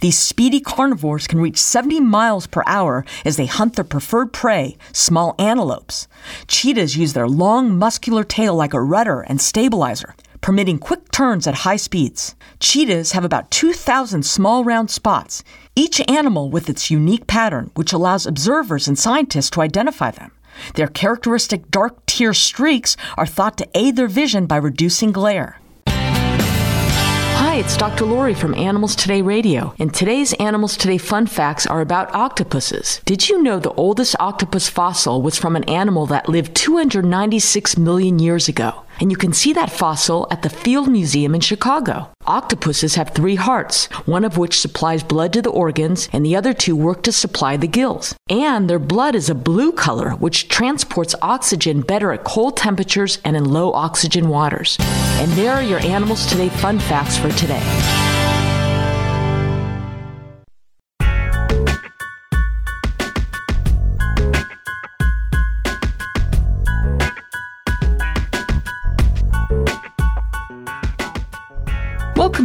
These 0.00 0.16
speedy 0.16 0.60
carnivores 0.60 1.26
can 1.26 1.40
reach 1.40 1.58
70 1.58 1.98
miles 1.98 2.46
per 2.46 2.62
hour 2.66 3.04
as 3.24 3.36
they 3.36 3.46
hunt 3.46 3.74
their 3.74 3.84
preferred 3.84 4.32
prey, 4.32 4.76
small 4.92 5.34
antelopes. 5.40 6.06
Cheetahs 6.46 6.96
use 6.96 7.14
their 7.14 7.28
long, 7.28 7.76
muscular 7.76 8.22
tail 8.22 8.54
like 8.54 8.74
a 8.74 8.80
rudder 8.80 9.22
and 9.22 9.40
stabilizer, 9.40 10.14
permitting 10.40 10.78
quick 10.78 11.10
turns 11.10 11.46
at 11.46 11.66
high 11.66 11.76
speeds. 11.76 12.34
Cheetahs 12.58 13.12
have 13.12 13.24
about 13.24 13.50
2,000 13.50 14.24
small 14.24 14.64
round 14.64 14.90
spots, 14.90 15.42
each 15.76 16.00
animal 16.08 16.50
with 16.50 16.68
its 16.68 16.90
unique 16.90 17.26
pattern, 17.26 17.70
which 17.74 17.92
allows 17.92 18.26
observers 18.26 18.88
and 18.88 18.98
scientists 18.98 19.50
to 19.50 19.60
identify 19.60 20.10
them. 20.10 20.32
Their 20.74 20.88
characteristic 20.88 21.70
dark 21.70 22.04
tear 22.06 22.34
streaks 22.34 22.96
are 23.16 23.26
thought 23.26 23.56
to 23.58 23.68
aid 23.74 23.96
their 23.96 24.08
vision 24.08 24.46
by 24.46 24.56
reducing 24.56 25.12
glare. 25.12 25.58
Hi, 25.86 27.56
it's 27.56 27.76
Dr. 27.76 28.04
Lori 28.04 28.34
from 28.34 28.54
Animals 28.54 28.94
Today 28.94 29.22
Radio, 29.22 29.74
and 29.78 29.92
today's 29.92 30.34
Animals 30.34 30.76
Today 30.76 30.98
fun 30.98 31.26
facts 31.26 31.66
are 31.66 31.80
about 31.80 32.14
octopuses. 32.14 33.00
Did 33.04 33.28
you 33.28 33.42
know 33.42 33.58
the 33.58 33.72
oldest 33.72 34.14
octopus 34.20 34.68
fossil 34.68 35.20
was 35.20 35.36
from 35.36 35.56
an 35.56 35.64
animal 35.64 36.06
that 36.06 36.28
lived 36.28 36.54
296 36.54 37.76
million 37.76 38.18
years 38.18 38.46
ago? 38.48 38.84
And 39.00 39.10
you 39.10 39.16
can 39.16 39.32
see 39.32 39.52
that 39.54 39.70
fossil 39.70 40.26
at 40.30 40.42
the 40.42 40.50
Field 40.50 40.88
Museum 40.88 41.34
in 41.34 41.40
Chicago. 41.40 42.08
Octopuses 42.26 42.94
have 42.94 43.10
three 43.10 43.34
hearts, 43.34 43.86
one 44.06 44.24
of 44.24 44.36
which 44.36 44.60
supplies 44.60 45.02
blood 45.02 45.32
to 45.32 45.42
the 45.42 45.50
organs, 45.50 46.08
and 46.12 46.24
the 46.24 46.36
other 46.36 46.52
two 46.52 46.76
work 46.76 47.02
to 47.02 47.12
supply 47.12 47.56
the 47.56 47.66
gills. 47.66 48.14
And 48.28 48.68
their 48.68 48.78
blood 48.78 49.14
is 49.14 49.30
a 49.30 49.34
blue 49.34 49.72
color, 49.72 50.10
which 50.10 50.48
transports 50.48 51.14
oxygen 51.22 51.80
better 51.80 52.12
at 52.12 52.24
cold 52.24 52.56
temperatures 52.56 53.18
and 53.24 53.36
in 53.36 53.44
low 53.46 53.72
oxygen 53.72 54.28
waters. 54.28 54.76
And 54.80 55.32
there 55.32 55.52
are 55.52 55.62
your 55.62 55.80
Animals 55.80 56.26
Today 56.26 56.50
fun 56.50 56.78
facts 56.78 57.16
for 57.16 57.30
today. 57.32 58.09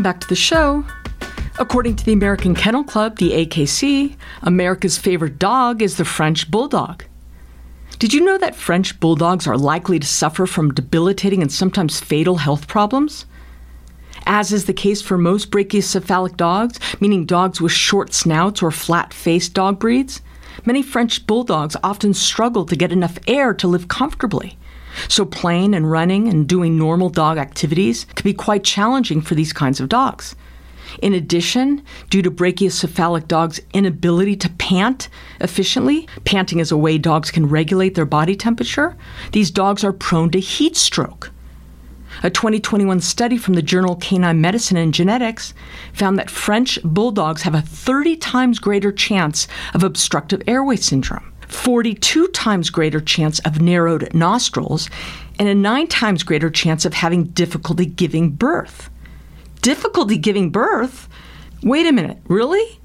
Back 0.06 0.20
to 0.20 0.28
the 0.28 0.36
show. 0.36 0.86
According 1.58 1.96
to 1.96 2.06
the 2.06 2.14
American 2.14 2.54
Kennel 2.54 2.84
Club, 2.84 3.18
the 3.18 3.32
AKC, 3.32 4.16
America's 4.44 5.00
favorite 5.00 5.40
dog 5.40 5.82
is 5.82 5.98
the 5.98 6.06
French 6.06 6.52
Bulldog. 6.52 7.04
Did 7.98 8.14
you 8.14 8.24
know 8.24 8.38
that 8.38 8.56
French 8.56 9.00
Bulldogs 9.00 9.48
are 9.48 9.58
likely 9.58 9.98
to 9.98 10.06
suffer 10.06 10.46
from 10.46 10.76
debilitating 10.76 11.42
and 11.42 11.52
sometimes 11.52 12.00
fatal 12.00 12.36
health 12.36 12.68
problems? 12.68 13.26
As 14.28 14.54
is 14.54 14.66
the 14.66 14.74
case 14.74 15.02
for 15.02 15.18
most 15.18 15.50
brachycephalic 15.50 16.38
dogs, 16.38 16.80
meaning 17.02 17.26
dogs 17.26 17.60
with 17.60 17.72
short 17.72 18.14
snouts 18.14 18.62
or 18.62 18.70
flat 18.70 19.12
faced 19.12 19.56
dog 19.56 19.80
breeds, 19.80 20.22
many 20.66 20.84
French 20.84 21.26
Bulldogs 21.26 21.76
often 21.84 22.14
struggle 22.14 22.68
to 22.68 22.76
get 22.76 22.92
enough 22.92 23.18
air 23.26 23.56
to 23.56 23.68
live 23.68 23.88
comfortably. 23.88 24.56
So, 25.08 25.26
playing 25.26 25.74
and 25.74 25.90
running 25.90 26.28
and 26.28 26.48
doing 26.48 26.78
normal 26.78 27.10
dog 27.10 27.38
activities 27.38 28.06
can 28.16 28.24
be 28.24 28.34
quite 28.34 28.64
challenging 28.64 29.22
for 29.22 29.36
these 29.36 29.54
kinds 29.54 29.80
of 29.80 29.90
dogs. 29.90 30.36
In 31.02 31.14
addition, 31.14 31.84
due 32.10 32.22
to 32.22 32.32
brachycephalic 32.32 33.28
dogs' 33.28 33.60
inability 33.74 34.36
to 34.38 34.50
pant 34.52 35.10
efficiently, 35.42 36.08
panting 36.24 36.60
is 36.60 36.72
a 36.72 36.78
way 36.78 36.98
dogs 36.98 37.32
can 37.32 37.48
regulate 37.48 37.96
their 37.96 38.06
body 38.06 38.36
temperature, 38.36 38.96
these 39.32 39.52
dogs 39.52 39.84
are 39.84 39.94
prone 39.94 40.30
to 40.32 40.40
heat 40.40 40.76
stroke. 40.76 41.32
A 42.24 42.30
2021 42.30 43.02
study 43.02 43.38
from 43.38 43.56
the 43.56 43.62
journal 43.62 43.98
Canine 43.98 44.40
Medicine 44.40 44.78
and 44.78 44.94
Genetics 44.94 45.54
found 45.92 46.18
that 46.18 46.30
French 46.30 46.80
bulldogs 46.84 47.42
have 47.42 47.54
a 47.54 47.62
30 47.62 48.16
times 48.18 48.60
greater 48.60 48.92
chance 48.92 49.48
of 49.74 49.84
obstructive 49.84 50.42
airway 50.48 50.78
syndrome. 50.78 51.34
42 51.48 52.28
times 52.30 52.70
greater 52.70 53.00
chance 53.00 53.40
of 53.40 53.62
narrowed 53.62 54.14
nostrils, 54.14 54.90
and 55.40 55.48
a 55.48 55.56
nine 55.56 55.88
times 55.88 56.24
greater 56.24 56.50
chance 56.50 56.86
of 56.86 56.94
having 56.94 57.26
difficulty 57.26 57.86
giving 57.86 58.32
birth. 58.32 58.90
Difficulty 59.62 60.18
giving 60.18 60.50
birth? 60.52 61.08
Wait 61.64 61.88
a 61.88 61.92
minute, 61.92 62.18
really? 62.28 62.80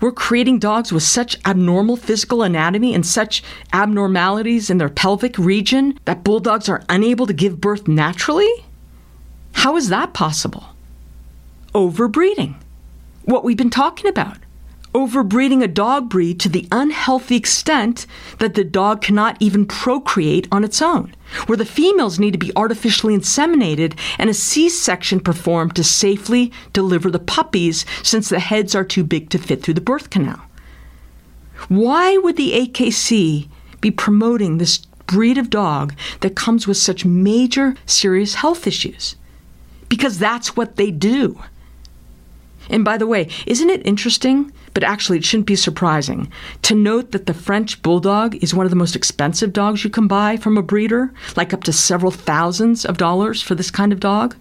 We're 0.00 0.10
creating 0.10 0.58
dogs 0.58 0.92
with 0.92 1.04
such 1.04 1.38
abnormal 1.46 1.96
physical 1.96 2.42
anatomy 2.42 2.92
and 2.92 3.06
such 3.06 3.42
abnormalities 3.72 4.68
in 4.68 4.78
their 4.78 4.88
pelvic 4.88 5.38
region 5.38 5.96
that 6.06 6.24
bulldogs 6.24 6.68
are 6.68 6.82
unable 6.88 7.26
to 7.26 7.32
give 7.32 7.60
birth 7.60 7.86
naturally? 7.86 8.50
How 9.52 9.76
is 9.76 9.90
that 9.90 10.12
possible? 10.12 10.64
Overbreeding. 11.72 12.56
What 13.24 13.44
we've 13.44 13.56
been 13.56 13.70
talking 13.70 14.08
about 14.08 14.38
overbreeding 14.94 15.62
a 15.62 15.68
dog 15.68 16.08
breed 16.08 16.38
to 16.40 16.48
the 16.48 16.68
unhealthy 16.70 17.36
extent 17.36 18.06
that 18.38 18.54
the 18.54 18.64
dog 18.64 19.00
cannot 19.00 19.36
even 19.40 19.66
procreate 19.66 20.46
on 20.52 20.64
its 20.64 20.82
own, 20.82 21.14
where 21.46 21.56
the 21.56 21.64
females 21.64 22.18
need 22.18 22.32
to 22.32 22.38
be 22.38 22.52
artificially 22.54 23.16
inseminated 23.16 23.98
and 24.18 24.28
a 24.28 24.34
C 24.34 24.68
section 24.68 25.20
performed 25.20 25.74
to 25.76 25.84
safely 25.84 26.52
deliver 26.72 27.10
the 27.10 27.18
puppies 27.18 27.86
since 28.02 28.28
the 28.28 28.40
heads 28.40 28.74
are 28.74 28.84
too 28.84 29.04
big 29.04 29.30
to 29.30 29.38
fit 29.38 29.62
through 29.62 29.74
the 29.74 29.80
birth 29.80 30.10
canal. 30.10 30.42
Why 31.68 32.16
would 32.16 32.36
the 32.36 32.52
AKC 32.52 33.48
be 33.80 33.90
promoting 33.90 34.58
this 34.58 34.78
breed 35.06 35.38
of 35.38 35.50
dog 35.50 35.94
that 36.20 36.36
comes 36.36 36.66
with 36.66 36.76
such 36.76 37.04
major 37.04 37.76
serious 37.86 38.34
health 38.36 38.66
issues? 38.66 39.16
Because 39.88 40.18
that's 40.18 40.56
what 40.56 40.76
they 40.76 40.90
do. 40.90 41.40
And 42.70 42.84
by 42.84 42.96
the 42.96 43.06
way, 43.06 43.28
isn't 43.46 43.70
it 43.70 43.86
interesting 43.86 44.52
but 44.74 44.84
actually 44.84 45.18
it 45.18 45.24
shouldn't 45.24 45.46
be 45.46 45.56
surprising 45.56 46.30
to 46.62 46.74
note 46.74 47.12
that 47.12 47.26
the 47.26 47.34
French 47.34 47.82
Bulldog 47.82 48.36
is 48.42 48.54
one 48.54 48.66
of 48.66 48.70
the 48.70 48.76
most 48.76 48.96
expensive 48.96 49.52
dogs 49.52 49.84
you 49.84 49.90
can 49.90 50.06
buy 50.06 50.36
from 50.36 50.56
a 50.56 50.62
breeder, 50.62 51.12
like 51.36 51.52
up 51.52 51.64
to 51.64 51.72
several 51.72 52.10
thousands 52.10 52.84
of 52.84 52.98
dollars 52.98 53.42
for 53.42 53.54
this 53.54 53.70
kind 53.70 53.92
of 53.92 54.00
dog. 54.00 54.36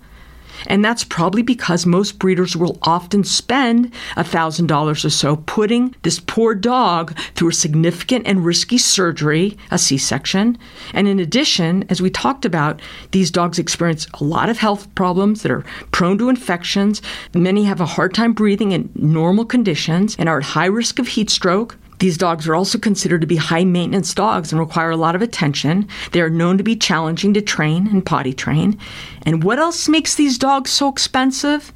And 0.67 0.83
that's 0.83 1.03
probably 1.03 1.41
because 1.41 1.85
most 1.85 2.19
breeders 2.19 2.55
will 2.55 2.77
often 2.83 3.23
spend 3.23 3.91
$1,000 4.15 5.05
or 5.05 5.09
so 5.09 5.35
putting 5.35 5.95
this 6.03 6.19
poor 6.19 6.55
dog 6.55 7.17
through 7.35 7.49
a 7.49 7.53
significant 7.53 8.27
and 8.27 8.45
risky 8.45 8.77
surgery, 8.77 9.57
a 9.71 9.77
C 9.77 9.97
section. 9.97 10.57
And 10.93 11.07
in 11.07 11.19
addition, 11.19 11.85
as 11.89 12.01
we 12.01 12.09
talked 12.09 12.45
about, 12.45 12.81
these 13.11 13.31
dogs 13.31 13.59
experience 13.59 14.07
a 14.19 14.23
lot 14.23 14.49
of 14.49 14.57
health 14.57 14.93
problems 14.95 15.41
that 15.41 15.51
are 15.51 15.65
prone 15.91 16.17
to 16.19 16.29
infections. 16.29 17.01
Many 17.33 17.63
have 17.65 17.81
a 17.81 17.85
hard 17.85 18.13
time 18.13 18.33
breathing 18.33 18.71
in 18.71 18.89
normal 18.95 19.45
conditions 19.45 20.15
and 20.17 20.29
are 20.29 20.39
at 20.39 20.43
high 20.43 20.65
risk 20.65 20.99
of 20.99 21.07
heat 21.07 21.29
stroke. 21.29 21.77
These 22.01 22.17
dogs 22.17 22.47
are 22.47 22.55
also 22.55 22.79
considered 22.79 23.21
to 23.21 23.27
be 23.27 23.35
high 23.35 23.63
maintenance 23.63 24.15
dogs 24.15 24.51
and 24.51 24.59
require 24.59 24.89
a 24.89 24.97
lot 24.97 25.15
of 25.15 25.21
attention. 25.21 25.87
They 26.13 26.21
are 26.21 26.31
known 26.31 26.57
to 26.57 26.63
be 26.63 26.75
challenging 26.75 27.31
to 27.35 27.43
train 27.43 27.85
and 27.85 28.03
potty 28.03 28.33
train. 28.33 28.79
And 29.21 29.43
what 29.43 29.59
else 29.59 29.87
makes 29.87 30.15
these 30.15 30.39
dogs 30.39 30.71
so 30.71 30.89
expensive? 30.89 31.71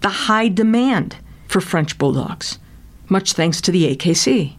The 0.00 0.08
high 0.08 0.48
demand 0.48 1.16
for 1.46 1.60
French 1.60 1.98
bulldogs, 1.98 2.58
much 3.10 3.34
thanks 3.34 3.60
to 3.60 3.70
the 3.70 3.94
AKC. 3.94 4.54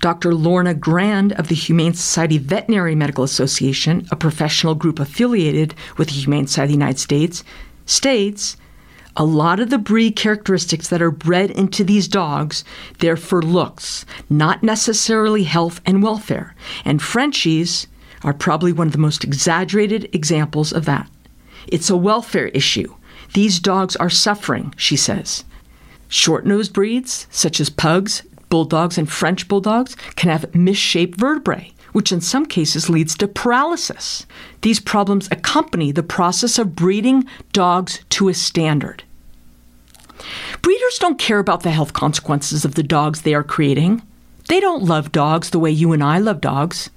Dr. 0.00 0.32
Lorna 0.32 0.74
Grand 0.74 1.32
of 1.32 1.48
the 1.48 1.56
Humane 1.56 1.94
Society 1.94 2.38
Veterinary 2.38 2.94
Medical 2.94 3.24
Association, 3.24 4.06
a 4.12 4.16
professional 4.16 4.76
group 4.76 5.00
affiliated 5.00 5.74
with 5.96 6.06
the 6.06 6.14
Humane 6.14 6.46
Society 6.46 6.74
of 6.74 6.78
the 6.78 6.84
United 6.84 7.00
States, 7.00 7.42
states 7.84 8.56
a 9.16 9.24
lot 9.24 9.60
of 9.60 9.70
the 9.70 9.78
breed 9.78 10.16
characteristics 10.16 10.88
that 10.88 11.02
are 11.02 11.10
bred 11.10 11.50
into 11.50 11.84
these 11.84 12.08
dogs, 12.08 12.64
they're 12.98 13.16
for 13.16 13.42
looks, 13.42 14.04
not 14.28 14.62
necessarily 14.62 15.44
health 15.44 15.80
and 15.84 16.02
welfare. 16.02 16.54
And 16.84 17.02
Frenchies 17.02 17.86
are 18.22 18.34
probably 18.34 18.72
one 18.72 18.86
of 18.86 18.92
the 18.92 18.98
most 18.98 19.24
exaggerated 19.24 20.08
examples 20.14 20.72
of 20.72 20.84
that. 20.84 21.10
It's 21.66 21.90
a 21.90 21.96
welfare 21.96 22.48
issue. 22.48 22.94
These 23.34 23.60
dogs 23.60 23.96
are 23.96 24.10
suffering, 24.10 24.74
she 24.76 24.96
says. 24.96 25.44
Short 26.08 26.44
nosed 26.44 26.72
breeds, 26.72 27.26
such 27.30 27.60
as 27.60 27.70
pugs, 27.70 28.22
bulldogs, 28.48 28.98
and 28.98 29.10
French 29.10 29.48
bulldogs, 29.48 29.94
can 30.16 30.30
have 30.30 30.54
misshaped 30.54 31.18
vertebrae, 31.18 31.72
which 31.92 32.12
in 32.12 32.20
some 32.20 32.46
cases 32.46 32.88
leads 32.90 33.16
to 33.16 33.28
paralysis. 33.28 34.26
These 34.62 34.80
problems 34.80 35.28
accompany 35.30 35.92
the 35.92 36.02
process 36.02 36.58
of 36.58 36.76
breeding 36.76 37.24
dogs 37.52 38.00
to 38.10 38.28
a 38.28 38.34
standard. 38.34 39.04
Breeders 40.62 40.98
don't 40.98 41.18
care 41.18 41.38
about 41.38 41.62
the 41.62 41.70
health 41.70 41.92
consequences 41.92 42.64
of 42.64 42.74
the 42.74 42.82
dogs 42.82 43.22
they 43.22 43.34
are 43.34 43.42
creating. 43.42 44.02
They 44.48 44.60
don't 44.60 44.84
love 44.84 45.12
dogs 45.12 45.50
the 45.50 45.58
way 45.58 45.70
you 45.70 45.92
and 45.92 46.02
I 46.02 46.18
love 46.18 46.40
dogs. 46.40 46.90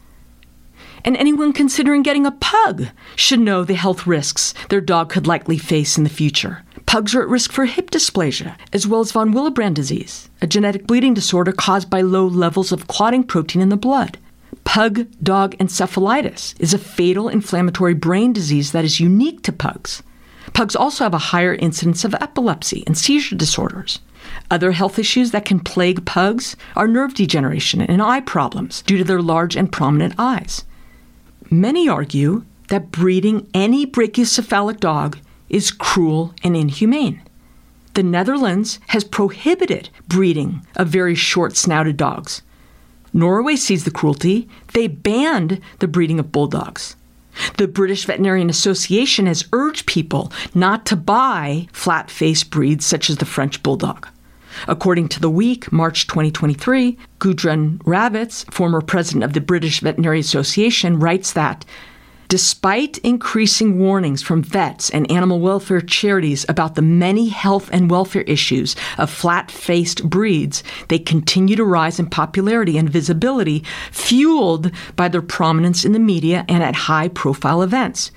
And 1.06 1.18
anyone 1.18 1.54
considering 1.54 2.02
getting 2.02 2.26
a 2.26 2.32
pug 2.32 2.88
should 3.16 3.40
know 3.40 3.64
the 3.64 3.76
health 3.76 4.08
risks 4.08 4.54
their 4.70 4.82
dog 4.82 5.10
could 5.10 5.28
likely 5.28 5.58
face 5.58 5.98
in 5.98 6.04
the 6.04 6.10
future. 6.10 6.64
Pugs 6.86 7.14
are 7.16 7.22
at 7.22 7.28
risk 7.28 7.52
for 7.52 7.66
hip 7.66 7.92
dysplasia, 7.92 8.56
as 8.72 8.88
well 8.88 9.02
as 9.02 9.12
von 9.12 9.34
Willebrand 9.34 9.74
disease, 9.74 10.30
a 10.42 10.48
genetic 10.48 10.88
bleeding 10.88 11.14
disorder 11.14 11.52
caused 11.52 11.90
by 11.90 12.02
low 12.02 12.26
levels 12.26 12.72
of 12.72 12.88
clotting 12.88 13.24
protein 13.24 13.62
in 13.62 13.70
the 13.70 13.78
blood. 13.78 14.18
Pug 14.64 15.08
dog 15.22 15.56
encephalitis 15.58 16.56
is 16.60 16.74
a 16.74 16.80
fatal 16.80 17.30
inflammatory 17.30 17.94
brain 17.94 18.34
disease 18.34 18.72
that 18.72 18.86
is 18.86 19.00
unique 19.00 19.44
to 19.44 19.52
pugs. 19.52 20.04
Pugs 20.54 20.76
also 20.76 21.04
have 21.04 21.14
a 21.14 21.30
higher 21.34 21.56
incidence 21.56 22.04
of 22.04 22.16
epilepsy 22.16 22.84
and 22.86 22.98
seizure 22.98 23.36
disorders. 23.36 24.00
Other 24.50 24.72
health 24.72 24.98
issues 24.98 25.32
that 25.32 25.46
can 25.46 25.60
plague 25.60 26.06
pugs 26.06 26.56
are 26.76 26.88
nerve 26.88 27.14
degeneration 27.14 27.82
and 27.82 28.02
eye 28.02 28.22
problems 28.22 28.82
due 28.82 28.98
to 28.98 29.04
their 29.04 29.22
large 29.22 29.56
and 29.56 29.72
prominent 29.72 30.16
eyes. 30.18 30.64
Many 31.50 31.88
argue 31.88 32.46
that 32.70 32.92
breeding 32.92 33.50
any 33.54 33.86
brachycephalic 33.86 34.80
dog 34.80 35.20
is 35.50 35.72
cruel 35.72 36.34
and 36.44 36.56
inhumane. 36.56 37.22
The 37.94 38.04
Netherlands 38.04 38.80
has 38.88 39.04
prohibited 39.04 39.90
breeding 40.08 40.66
of 40.76 40.88
very 40.88 41.14
short 41.14 41.56
snouted 41.56 41.98
dogs. 41.98 42.42
Norway 43.14 43.56
sees 43.56 43.84
the 43.84 43.92
cruelty. 43.92 44.50
They 44.74 44.88
banned 44.88 45.62
the 45.80 45.88
breeding 45.88 46.20
of 46.20 46.32
bulldogs. 46.32 46.96
The 47.58 47.68
British 47.68 48.06
Veterinarian 48.06 48.50
Association 48.50 49.26
has 49.26 49.48
urged 49.54 49.86
people 49.86 50.32
not 50.54 50.86
to 50.88 50.96
buy 50.96 51.68
flat 51.72 52.12
faced 52.12 52.50
breeds 52.50 52.86
such 52.86 53.10
as 53.10 53.18
the 53.18 53.26
French 53.26 53.64
Bulldog. 53.64 54.08
According 54.68 55.10
to 55.10 55.20
The 55.20 55.32
Week, 55.32 55.72
March 55.72 56.06
2023, 56.08 56.98
Gudrun 57.20 57.80
Ravetz, 57.80 58.52
former 58.54 58.82
president 58.82 59.24
of 59.24 59.34
the 59.34 59.42
British 59.42 59.80
Veterinary 59.80 60.20
Association, 60.20 61.00
writes 61.00 61.34
that 61.34 61.66
Despite 62.34 62.98
increasing 63.04 63.78
warnings 63.78 64.24
from 64.24 64.42
vets 64.42 64.90
and 64.90 65.06
animal 65.12 65.40
welfare 65.40 65.82
charities 65.82 66.48
about 66.50 66.74
the 66.74 66.82
many 66.82 67.30
health 67.30 67.70
and 67.72 67.92
welfare 67.92 68.24
issues 68.24 68.76
of 68.98 69.12
flat 69.12 69.52
faced 69.52 70.10
breeds, 70.10 70.64
they 70.88 70.98
continue 70.98 71.56
to 71.56 71.64
rise 71.64 72.00
in 72.00 72.08
popularity 72.10 72.76
and 72.76 72.90
visibility, 72.90 73.64
fueled 73.92 74.72
by 74.96 75.10
their 75.10 75.22
prominence 75.22 75.86
in 75.86 75.92
the 75.92 76.00
media 76.00 76.44
and 76.50 76.64
at 76.64 76.74
high 76.74 77.08
profile 77.08 77.62
events. 77.62 78.10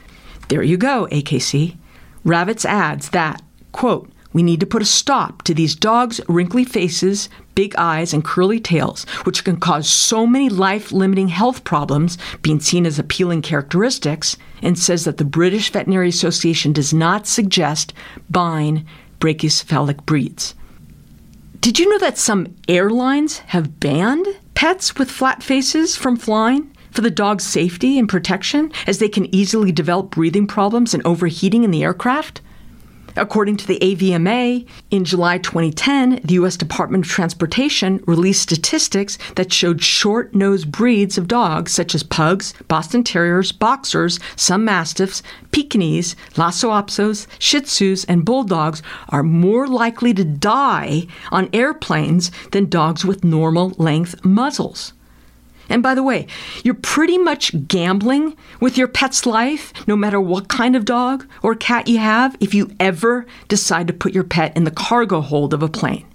There 0.49 0.63
you 0.63 0.79
go, 0.79 1.07
AKC. 1.13 1.77
Ravetz 2.25 2.65
adds 2.65 3.11
that, 3.11 3.43
quote, 3.73 4.11
we 4.37 4.43
need 4.43 4.61
to 4.61 4.67
put 4.67 4.83
a 4.83 4.85
stop 4.85 5.41
to 5.45 5.55
these 5.55 5.75
dogs' 5.75 6.21
wrinkly 6.29 6.63
faces, 6.63 7.31
big 7.55 7.75
eyes, 7.77 8.13
and 8.13 8.23
curly 8.23 8.61
tails, 8.61 9.05
which 9.25 9.45
can 9.45 9.57
cause 9.57 9.89
so 9.89 10.27
many 10.27 10.51
life 10.51 10.93
limiting 10.93 11.29
health 11.29 11.65
problems, 11.65 12.19
being 12.43 12.61
seen 12.61 12.85
as 12.85 12.99
appealing 12.99 13.41
characteristics, 13.41 14.37
and 14.61 14.79
says 14.79 15.07
that 15.07 15.17
the 15.17 15.25
British 15.25 15.73
Veterinary 15.73 16.11
Association 16.11 16.75
does 16.75 16.93
not 16.93 17.27
suggest 17.27 17.95
buying 18.29 18.87
brachycephalic 19.21 20.05
breeds. 20.05 20.55
Did 21.61 21.79
you 21.79 21.89
know 21.89 21.99
that 22.01 22.19
some 22.19 22.55
airlines 22.69 23.39
have 23.39 23.81
banned 23.81 24.29
pets 24.53 24.97
with 24.97 25.11
flat 25.11 25.43
faces 25.43 25.97
from 25.97 26.19
flying? 26.19 26.71
For 26.91 27.01
the 27.01 27.11
dog's 27.11 27.45
safety 27.45 27.99
and 27.99 28.07
protection, 28.07 28.71
as 28.87 28.99
they 28.99 29.09
can 29.09 29.35
easily 29.35 29.73
develop 29.73 30.11
breathing 30.11 30.47
problems 30.47 30.93
and 30.93 31.03
overheating 31.07 31.65
in 31.65 31.71
the 31.71 31.83
aircraft? 31.83 32.43
According 33.17 33.57
to 33.59 33.67
the 33.67 33.79
AVMA, 33.79 34.67
in 34.91 35.05
July 35.05 35.39
2010, 35.39 36.21
the 36.23 36.35
U.S. 36.35 36.57
Department 36.57 37.07
of 37.07 37.11
Transportation 37.11 38.03
released 38.07 38.43
statistics 38.43 39.17
that 39.37 39.53
showed 39.53 39.83
short 39.83 40.35
nosed 40.35 40.71
breeds 40.71 41.17
of 41.17 41.27
dogs, 41.27 41.73
such 41.73 41.95
as 41.95 42.03
pugs, 42.03 42.53
Boston 42.69 43.03
Terriers, 43.03 43.53
Boxers, 43.53 44.21
some 44.37 44.67
Mastiffs, 44.67 45.23
Pekingese, 45.51 46.15
Lhasa 46.37 46.67
Apsos, 46.67 47.27
Shih 47.39 47.63
Tzus, 47.63 48.05
and 48.07 48.25
Bulldogs, 48.25 48.83
are 49.09 49.23
more 49.23 49.67
likely 49.67 50.13
to 50.13 50.25
die 50.25 51.07
on 51.33 51.49
airplanes 51.55 52.31
than 52.53 52.69
dogs 52.69 53.05
with 53.05 53.25
normal 53.25 53.71
length 53.79 54.23
muzzles. 54.25 54.93
And 55.69 55.83
by 55.83 55.95
the 55.95 56.03
way, 56.03 56.27
you're 56.63 56.75
pretty 56.75 57.19
much 57.19 57.67
gambling 57.67 58.37
with 58.61 58.79
your 58.79 58.89
pet's 58.89 59.27
life, 59.27 59.73
no 59.87 59.97
matter 59.97 60.21
what 60.21 60.49
kind 60.49 60.77
of 60.77 60.85
dog 60.85 61.27
or 61.43 61.55
cat 61.55 61.89
you 61.89 61.99
have, 61.99 62.37
if 62.41 62.55
you 62.55 62.71
ever 62.79 63.27
decide 63.49 63.87
to 63.89 63.93
put 63.93 64.15
your 64.15 64.25
pet 64.25 64.57
in 64.57 64.65
the 64.65 64.71
cargo 64.71 65.21
hold 65.21 65.53
of 65.53 65.63
a 65.63 65.69
plane. 65.69 66.07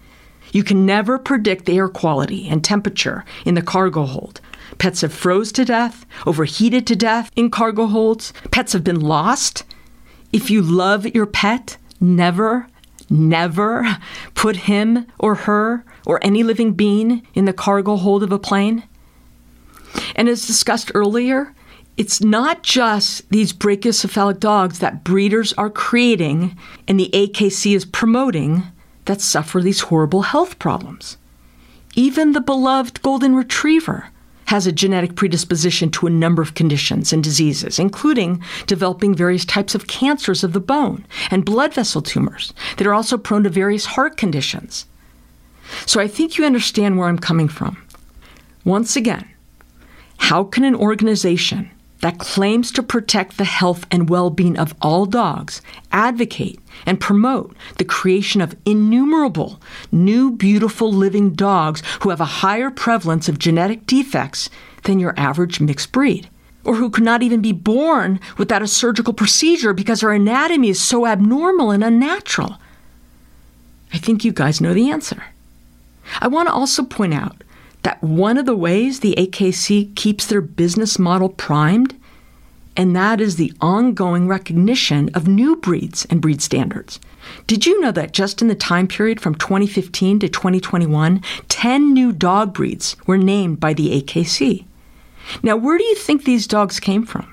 You 0.51 0.63
can 0.63 0.85
never 0.85 1.17
predict 1.17 1.65
the 1.65 1.77
air 1.77 1.89
quality 1.89 2.47
and 2.47 2.63
temperature 2.63 3.23
in 3.45 3.55
the 3.55 3.61
cargo 3.61 4.05
hold. 4.05 4.41
Pets 4.77 5.01
have 5.01 5.13
froze 5.13 5.51
to 5.53 5.65
death, 5.65 6.05
overheated 6.25 6.87
to 6.87 6.95
death 6.95 7.31
in 7.35 7.51
cargo 7.51 7.87
holds. 7.87 8.33
Pets 8.51 8.73
have 8.73 8.83
been 8.83 8.99
lost. 8.99 9.63
If 10.33 10.49
you 10.49 10.61
love 10.61 11.05
your 11.13 11.25
pet, 11.25 11.77
never, 11.99 12.67
never 13.09 13.97
put 14.33 14.55
him 14.55 15.05
or 15.19 15.35
her 15.35 15.85
or 16.05 16.19
any 16.23 16.43
living 16.43 16.73
being 16.73 17.25
in 17.33 17.45
the 17.45 17.53
cargo 17.53 17.95
hold 17.95 18.23
of 18.23 18.31
a 18.31 18.39
plane. 18.39 18.83
And 20.15 20.29
as 20.29 20.47
discussed 20.47 20.91
earlier, 20.93 21.53
it's 21.97 22.21
not 22.21 22.63
just 22.63 23.29
these 23.29 23.53
brachycephalic 23.53 24.39
dogs 24.39 24.79
that 24.79 25.03
breeders 25.03 25.53
are 25.53 25.69
creating 25.69 26.57
and 26.87 26.99
the 26.99 27.09
AKC 27.13 27.75
is 27.75 27.85
promoting 27.85 28.63
that 29.05 29.21
suffer 29.21 29.61
these 29.61 29.81
horrible 29.81 30.23
health 30.23 30.57
problems. 30.59 31.17
Even 31.95 32.31
the 32.31 32.41
beloved 32.41 33.01
golden 33.01 33.35
retriever 33.35 34.07
has 34.45 34.67
a 34.67 34.71
genetic 34.71 35.15
predisposition 35.15 35.89
to 35.89 36.07
a 36.07 36.09
number 36.09 36.41
of 36.41 36.55
conditions 36.55 37.13
and 37.13 37.23
diseases, 37.23 37.79
including 37.79 38.43
developing 38.67 39.15
various 39.15 39.45
types 39.45 39.75
of 39.75 39.87
cancers 39.87 40.43
of 40.43 40.53
the 40.53 40.59
bone 40.59 41.05
and 41.29 41.45
blood 41.45 41.73
vessel 41.73 42.01
tumors 42.01 42.53
that 42.77 42.85
are 42.85 42.93
also 42.93 43.17
prone 43.17 43.43
to 43.43 43.49
various 43.49 43.85
heart 43.85 44.17
conditions. 44.17 44.85
So 45.85 46.01
I 46.01 46.07
think 46.07 46.37
you 46.37 46.45
understand 46.45 46.97
where 46.97 47.07
I'm 47.07 47.19
coming 47.19 47.47
from. 47.47 47.81
Once 48.65 48.95
again, 48.95 49.30
how 50.21 50.43
can 50.43 50.63
an 50.63 50.75
organization 50.75 51.69
that 51.99 52.19
claims 52.19 52.71
to 52.71 52.83
protect 52.83 53.37
the 53.37 53.43
health 53.43 53.85
and 53.91 54.09
well 54.09 54.29
being 54.29 54.57
of 54.57 54.73
all 54.81 55.05
dogs 55.05 55.61
advocate 55.91 56.59
and 56.85 56.99
promote 56.99 57.55
the 57.77 57.85
creation 57.85 58.39
of 58.39 58.55
innumerable 58.65 59.59
new, 59.91 60.31
beautiful 60.31 60.91
living 60.91 61.31
dogs 61.33 61.81
who 62.01 62.09
have 62.09 62.21
a 62.21 62.41
higher 62.41 62.69
prevalence 62.69 63.27
of 63.27 63.39
genetic 63.39 63.85
defects 63.85 64.49
than 64.83 64.99
your 64.99 65.13
average 65.17 65.59
mixed 65.59 65.91
breed? 65.91 66.29
or 66.63 66.75
who 66.75 66.91
could 66.91 67.03
not 67.03 67.23
even 67.23 67.41
be 67.41 67.51
born 67.51 68.19
without 68.37 68.61
a 68.61 68.67
surgical 68.67 69.13
procedure 69.15 69.73
because 69.73 70.03
our 70.03 70.11
anatomy 70.11 70.69
is 70.69 70.79
so 70.79 71.07
abnormal 71.07 71.71
and 71.71 71.83
unnatural? 71.83 72.57
I 73.91 73.97
think 73.97 74.23
you 74.23 74.31
guys 74.31 74.61
know 74.61 74.75
the 74.75 74.91
answer. 74.91 75.23
I 76.19 76.27
want 76.27 76.47
to 76.47 76.53
also 76.53 76.83
point 76.83 77.15
out 77.15 77.43
that 77.83 78.01
one 78.03 78.37
of 78.37 78.45
the 78.45 78.55
ways 78.55 78.99
the 78.99 79.15
AKC 79.17 79.95
keeps 79.95 80.25
their 80.25 80.41
business 80.41 80.99
model 80.99 81.29
primed, 81.29 81.97
and 82.77 82.95
that 82.95 83.19
is 83.19 83.35
the 83.35 83.53
ongoing 83.59 84.27
recognition 84.27 85.09
of 85.13 85.27
new 85.27 85.55
breeds 85.55 86.05
and 86.09 86.21
breed 86.21 86.41
standards. 86.41 86.99
Did 87.47 87.65
you 87.65 87.81
know 87.81 87.91
that 87.91 88.13
just 88.13 88.41
in 88.41 88.47
the 88.47 88.55
time 88.55 88.87
period 88.87 89.19
from 89.19 89.35
2015 89.35 90.19
to 90.19 90.29
2021, 90.29 91.21
10 91.49 91.93
new 91.93 92.11
dog 92.11 92.53
breeds 92.53 92.95
were 93.05 93.17
named 93.17 93.59
by 93.59 93.73
the 93.73 94.01
AKC? 94.01 94.65
Now, 95.43 95.55
where 95.55 95.77
do 95.77 95.83
you 95.83 95.95
think 95.95 96.23
these 96.23 96.47
dogs 96.47 96.79
came 96.79 97.05
from? 97.05 97.27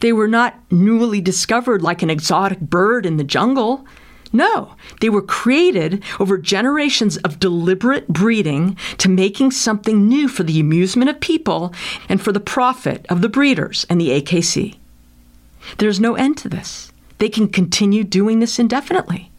They 0.00 0.12
were 0.12 0.28
not 0.28 0.58
newly 0.70 1.20
discovered 1.20 1.82
like 1.82 2.02
an 2.02 2.10
exotic 2.10 2.60
bird 2.60 3.04
in 3.04 3.16
the 3.16 3.24
jungle. 3.24 3.84
No, 4.32 4.76
they 5.00 5.08
were 5.08 5.22
created 5.22 6.04
over 6.20 6.38
generations 6.38 7.16
of 7.18 7.40
deliberate 7.40 8.08
breeding 8.08 8.76
to 8.98 9.08
making 9.08 9.50
something 9.50 10.08
new 10.08 10.28
for 10.28 10.44
the 10.44 10.60
amusement 10.60 11.10
of 11.10 11.20
people 11.20 11.74
and 12.08 12.22
for 12.22 12.30
the 12.30 12.38
profit 12.40 13.04
of 13.08 13.22
the 13.22 13.28
breeders 13.28 13.84
and 13.90 14.00
the 14.00 14.20
AKC. 14.20 14.76
There's 15.78 16.00
no 16.00 16.14
end 16.14 16.38
to 16.38 16.48
this. 16.48 16.92
They 17.18 17.28
can 17.28 17.48
continue 17.48 18.04
doing 18.04 18.38
this 18.38 18.58
indefinitely. 18.58 19.30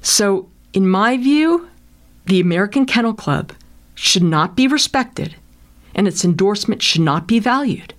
So, 0.00 0.48
in 0.72 0.88
my 0.88 1.16
view, 1.16 1.68
the 2.26 2.40
American 2.40 2.86
Kennel 2.86 3.14
Club 3.14 3.52
should 3.94 4.22
not 4.22 4.56
be 4.56 4.66
respected 4.66 5.36
and 5.94 6.08
its 6.08 6.24
endorsement 6.24 6.82
should 6.82 7.02
not 7.02 7.26
be 7.26 7.38
valued. 7.38 7.94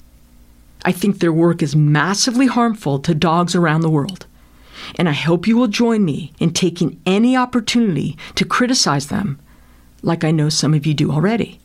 I 0.83 0.91
think 0.91 1.19
their 1.19 1.31
work 1.31 1.61
is 1.61 1.75
massively 1.75 2.47
harmful 2.47 2.99
to 2.99 3.15
dogs 3.15 3.55
around 3.55 3.81
the 3.81 3.89
world, 3.89 4.25
and 4.95 5.09
I 5.09 5.13
hope 5.13 5.47
you 5.47 5.57
will 5.57 5.67
join 5.67 6.05
me 6.05 6.33
in 6.39 6.51
taking 6.51 6.99
any 7.05 7.35
opportunity 7.35 8.17
to 8.35 8.45
criticize 8.45 9.07
them, 9.07 9.39
like 10.01 10.23
I 10.23 10.31
know 10.31 10.49
some 10.49 10.73
of 10.73 10.85
you 10.85 10.93
do 10.93 11.11
already. 11.11 11.59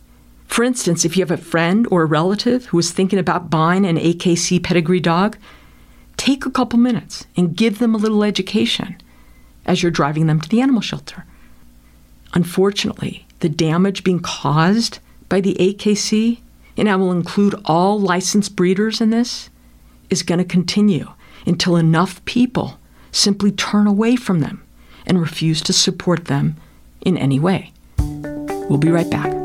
For 0.47 0.65
instance, 0.65 1.05
if 1.05 1.17
you 1.17 1.23
have 1.23 1.31
a 1.31 1.37
friend 1.37 1.87
or 1.91 2.03
a 2.03 2.07
relative 2.07 2.67
who 2.67 2.79
is 2.79 2.91
thinking 2.91 3.19
about 3.19 3.51
buying 3.51 3.85
an 3.85 3.99
AKC 3.99 4.63
pedigree 4.63 5.01
dog, 5.01 5.37
take 6.17 6.47
a 6.47 6.51
couple 6.51 6.79
minutes 6.79 7.27
and 7.37 7.57
give 7.57 7.79
them 7.79 7.95
a 7.95 7.99
little 7.99 8.25
education 8.25 8.97
as 9.67 9.83
you're 9.83 9.93
driving 9.93 10.27
them 10.27 10.41
to 10.41 10.49
the 10.49 10.61
animal 10.61 10.81
shelter. 10.81 11.25
Unfortunately, 12.35 13.27
the 13.41 13.49
damage 13.49 14.05
being 14.05 14.21
caused 14.21 14.99
by 15.29 15.41
the 15.41 15.55
AKC, 15.61 16.41
and 16.77 16.89
I 16.89 16.97
will 16.97 17.13
include 17.13 17.55
all 17.65 18.01
licensed 18.01 18.57
breeders 18.57 19.01
in 19.01 19.11
this, 19.11 19.51
is 20.11 20.23
going 20.23 20.39
to 20.39 20.45
continue 20.45 21.13
until 21.47 21.77
enough 21.77 22.25
people 22.25 22.79
simply 23.19 23.51
turn 23.51 23.87
away 23.87 24.17
from 24.17 24.41
them 24.41 24.63
and 25.07 25.21
refuse 25.21 25.61
to 25.63 25.73
support 25.73 26.27
them 26.27 26.57
in 27.01 27.19
any 27.19 27.41
way. 27.41 27.73
We'll 27.99 28.79
be 28.79 28.91
right 28.91 29.11
back. 29.11 29.39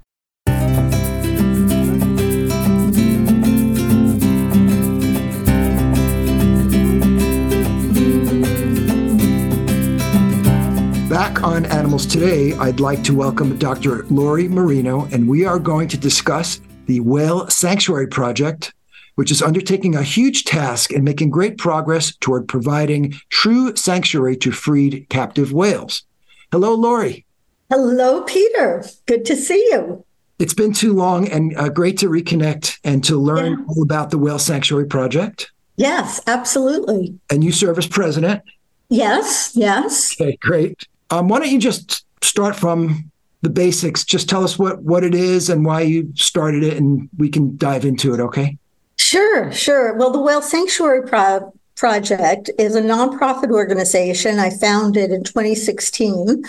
Back 11.17 11.41
on 11.41 11.65
Animals 11.65 12.05
Today, 12.05 12.53
I'd 12.57 12.79
like 12.79 13.03
to 13.05 13.15
welcome 13.15 13.57
Dr. 13.57 14.03
Lori 14.03 14.47
Marino, 14.47 15.05
and 15.05 15.27
we 15.27 15.45
are 15.45 15.57
going 15.57 15.87
to 15.87 15.97
discuss 15.97 16.61
the 16.85 16.99
Whale 16.99 17.49
Sanctuary 17.49 18.05
Project, 18.05 18.71
which 19.15 19.31
is 19.31 19.41
undertaking 19.41 19.95
a 19.95 20.03
huge 20.03 20.43
task 20.43 20.93
and 20.93 21.03
making 21.03 21.31
great 21.31 21.57
progress 21.57 22.15
toward 22.17 22.47
providing 22.47 23.15
true 23.29 23.75
sanctuary 23.75 24.37
to 24.37 24.51
freed 24.51 25.07
captive 25.09 25.51
whales. 25.51 26.03
Hello, 26.51 26.75
Lori. 26.75 27.25
Hello, 27.71 28.21
Peter. 28.21 28.85
Good 29.07 29.25
to 29.25 29.35
see 29.35 29.67
you. 29.71 30.05
It's 30.37 30.53
been 30.53 30.71
too 30.71 30.93
long 30.93 31.27
and 31.29 31.57
uh, 31.57 31.69
great 31.69 31.97
to 31.97 32.09
reconnect 32.09 32.77
and 32.83 33.03
to 33.05 33.17
learn 33.17 33.53
yeah. 33.53 33.65
all 33.69 33.81
about 33.81 34.11
the 34.11 34.19
Whale 34.19 34.37
Sanctuary 34.37 34.85
Project. 34.85 35.51
Yes, 35.77 36.21
absolutely. 36.27 37.19
And 37.31 37.43
you 37.43 37.51
serve 37.51 37.79
as 37.79 37.87
president. 37.87 38.43
Yes, 38.89 39.53
yes. 39.55 40.15
Okay, 40.21 40.37
great. 40.39 40.87
Um, 41.09 41.27
why 41.27 41.39
don't 41.39 41.51
you 41.51 41.59
just 41.59 42.05
start 42.23 42.55
from 42.55 43.11
the 43.41 43.49
basics? 43.49 44.03
Just 44.03 44.29
tell 44.29 44.43
us 44.43 44.57
what 44.59 44.81
what 44.81 45.03
it 45.03 45.15
is 45.15 45.49
and 45.49 45.65
why 45.65 45.81
you 45.81 46.11
started 46.15 46.63
it, 46.63 46.77
and 46.77 47.09
we 47.17 47.29
can 47.29 47.57
dive 47.57 47.85
into 47.85 48.13
it. 48.13 48.19
Okay. 48.19 48.57
Sure, 48.97 49.51
sure. 49.51 49.93
Well, 49.95 50.11
the 50.11 50.19
Whale 50.19 50.41
Sanctuary 50.41 51.07
Pro- 51.07 51.53
Project 51.75 52.49
is 52.57 52.75
a 52.75 52.81
nonprofit 52.81 53.51
organization 53.51 54.39
I 54.39 54.49
founded 54.49 55.11
in 55.11 55.23
2016. 55.23 56.43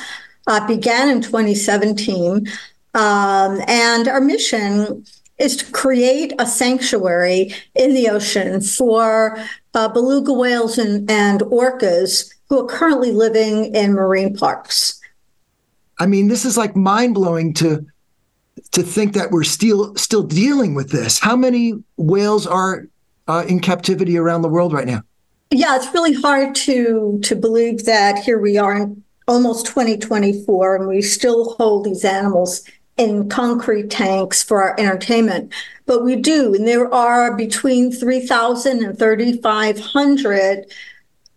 Uh, 0.46 0.66
began 0.66 1.10
in 1.10 1.20
2017, 1.20 2.46
um, 2.94 3.60
and 3.68 4.08
our 4.08 4.20
mission 4.20 5.04
is 5.38 5.56
to 5.56 5.70
create 5.72 6.32
a 6.38 6.46
sanctuary 6.46 7.54
in 7.74 7.92
the 7.92 8.08
ocean 8.08 8.60
for 8.60 9.38
uh, 9.74 9.88
beluga 9.88 10.32
whales 10.32 10.78
and, 10.78 11.08
and 11.10 11.42
orcas 11.42 12.32
who 12.48 12.60
are 12.60 12.66
currently 12.66 13.12
living 13.12 13.74
in 13.74 13.92
marine 13.92 14.36
parks. 14.36 15.00
I 15.98 16.06
mean, 16.06 16.28
this 16.28 16.44
is 16.44 16.56
like 16.56 16.76
mind 16.76 17.14
blowing 17.14 17.54
to 17.54 17.84
to 18.72 18.82
think 18.82 19.14
that 19.14 19.30
we're 19.30 19.44
still 19.44 19.94
still 19.96 20.22
dealing 20.22 20.74
with 20.74 20.90
this. 20.90 21.18
How 21.18 21.36
many 21.36 21.74
whales 21.96 22.46
are 22.46 22.86
uh, 23.26 23.44
in 23.48 23.60
captivity 23.60 24.16
around 24.16 24.42
the 24.42 24.48
world 24.48 24.72
right 24.72 24.86
now? 24.86 25.02
Yeah, 25.50 25.76
it's 25.76 25.92
really 25.94 26.14
hard 26.14 26.54
to 26.56 27.20
to 27.22 27.36
believe 27.36 27.84
that 27.84 28.18
here 28.18 28.38
we 28.38 28.58
are 28.58 28.76
in 28.76 29.02
almost 29.26 29.66
2024 29.66 30.76
and 30.76 30.88
we 30.88 31.02
still 31.02 31.54
hold 31.54 31.84
these 31.84 32.04
animals 32.04 32.64
in 32.96 33.28
concrete 33.28 33.90
tanks 33.90 34.42
for 34.42 34.62
our 34.62 34.74
entertainment. 34.78 35.52
But 35.86 36.04
we 36.04 36.16
do, 36.16 36.54
and 36.54 36.66
there 36.66 36.92
are 36.92 37.36
between 37.36 37.92
3,000 37.92 38.84
and 38.84 38.98
3,500 38.98 40.64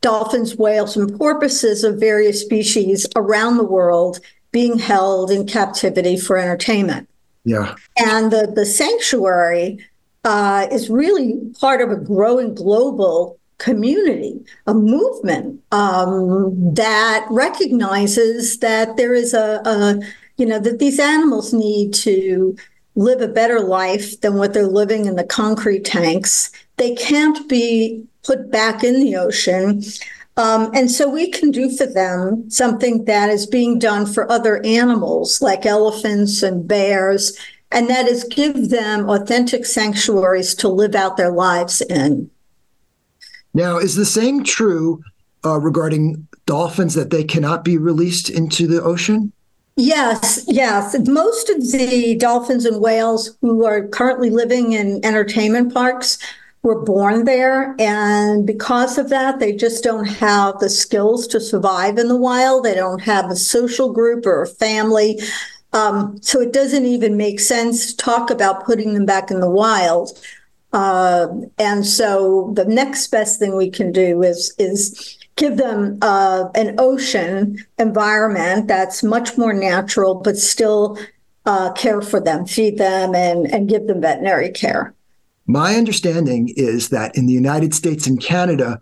dolphins, 0.02 0.58
whales, 0.58 0.98
and 0.98 1.18
porpoises 1.18 1.84
of 1.84 2.00
various 2.00 2.42
species 2.42 3.06
around 3.16 3.58
the 3.58 3.64
world 3.64 4.20
being 4.52 4.78
held 4.78 5.32
in 5.32 5.48
captivity 5.48 6.18
for 6.18 6.38
entertainment. 6.38 7.08
Yeah. 7.46 7.76
And 7.98 8.32
the, 8.32 8.52
the 8.54 8.66
sanctuary 8.66 9.80
uh, 10.24 10.68
is 10.72 10.90
really 10.90 11.40
part 11.60 11.82
of 11.82 11.90
a 11.90 11.96
growing 11.96 12.54
global 12.54 13.40
community, 13.58 14.40
a 14.68 14.74
movement 14.74 15.62
um, 15.72 16.74
that 16.74 17.26
recognizes 17.30 18.58
that 18.60 18.98
there 18.98 19.14
is 19.14 19.34
a, 19.34 19.62
a, 19.66 20.00
you 20.38 20.46
know, 20.46 20.60
that 20.60 20.80
these 20.80 21.00
animals 21.00 21.54
need 21.54 21.94
to 21.94 22.56
live 22.96 23.22
a 23.22 23.28
better 23.28 23.60
life 23.60 24.20
than 24.22 24.36
what 24.36 24.54
they're 24.54 24.68
living 24.68 25.06
in 25.06 25.16
the 25.16 25.24
concrete 25.24 25.86
tanks. 25.86 26.52
They 26.78 26.96
can't 26.96 27.48
be 27.48 28.04
put 28.24 28.52
back 28.52 28.84
in 28.84 29.00
the 29.00 29.16
ocean. 29.16 29.84
Um, 30.38 30.72
and 30.74 30.90
so 30.90 31.10
we 31.10 31.30
can 31.30 31.52
do 31.52 31.70
for 31.70 31.86
them 31.86 32.50
something 32.50 33.06
that 33.06 33.30
is 33.30 33.46
being 33.46 33.80
done 33.80 34.06
for 34.06 34.32
other 34.32 34.66
animals 34.66 35.42
like 35.42 35.66
elephants 35.66 36.42
and 36.42 36.68
bears, 36.68 37.38
and 37.72 37.90
that 37.90 38.08
is 38.08 38.24
give 38.24 38.70
them 38.70 39.10
authentic 39.10 39.66
sanctuaries 39.66 40.56
to 40.56 40.68
live 40.70 40.96
out 40.96 41.18
their 41.18 41.32
lives 41.32 41.82
in. 41.82 42.30
Now, 43.54 43.78
is 43.78 43.96
the 43.96 44.06
same 44.06 44.44
true 44.44 45.04
uh, 45.44 45.60
regarding 45.60 46.28
dolphins 46.46 46.94
that 46.94 47.10
they 47.10 47.24
cannot 47.24 47.64
be 47.64 47.78
released 47.78 48.30
into 48.30 48.68
the 48.68 48.82
ocean? 48.82 49.34
Yes, 49.76 50.44
yes. 50.48 50.96
Most 51.08 51.50
of 51.50 51.72
the 51.72 52.16
dolphins 52.16 52.66
and 52.66 52.82
whales 52.82 53.38
who 53.42 53.66
are 53.66 53.88
currently 53.88 54.30
living 54.30 54.74
in 54.74 55.04
entertainment 55.04 55.74
parks 55.74 56.18
were 56.64 56.82
born 56.84 57.26
there. 57.26 57.76
And 57.80 58.46
because 58.46 58.98
of 58.98 59.10
that, 59.10 59.40
they 59.40 59.54
just 59.54 59.84
don't 59.84 60.06
have 60.06 60.60
the 60.60 60.70
skills 60.70 61.28
to 61.28 61.40
survive 61.40 61.98
in 61.98 62.08
the 62.08 62.18
wild. 62.18 62.64
They 62.64 62.76
don't 62.76 63.02
have 63.02 63.32
a 63.32 63.36
social 63.36 63.92
group 63.92 64.26
or 64.26 64.44
a 64.44 64.48
family. 64.48 65.20
Um, 65.74 66.22
so 66.22 66.42
it 66.42 66.54
doesn't 66.54 66.86
even 66.86 67.18
make 67.18 67.40
sense 67.40 67.88
to 67.88 67.98
talk 67.98 68.30
about 68.30 68.66
putting 68.66 68.94
them 68.94 69.06
back 69.06 69.32
in 69.32 69.40
the 69.40 69.50
wild. 69.50 70.20
Uh, 70.74 71.28
and 71.58 71.86
so 71.86 72.52
the 72.56 72.66
next 72.66 73.08
best 73.08 73.40
thing 73.40 73.56
we 73.56 73.70
can 73.70 73.92
do 73.92 74.22
is 74.24 74.54
is 74.58 75.18
give 75.36 75.58
them 75.58 75.98
uh, 76.02 76.50
an 76.56 76.76
ocean 76.78 77.58
environment 77.78 78.68
that's 78.68 79.04
much 79.04 79.38
more 79.38 79.54
natural, 79.54 80.16
but 80.16 80.38
still 80.38 80.98
uh, 81.46 81.74
care 81.74 82.02
for 82.02 82.22
them, 82.22 82.46
feed 82.46 82.78
them, 82.78 83.16
and 83.16 83.52
and 83.52 83.68
give 83.68 83.88
them 83.88 84.02
veterinary 84.02 84.50
care. 84.50 84.94
My 85.48 85.76
understanding 85.76 86.54
is 86.56 86.90
that 86.90 87.16
in 87.16 87.26
the 87.26 87.34
United 87.34 87.74
States 87.74 88.08
and 88.08 88.22
Canada, 88.22 88.80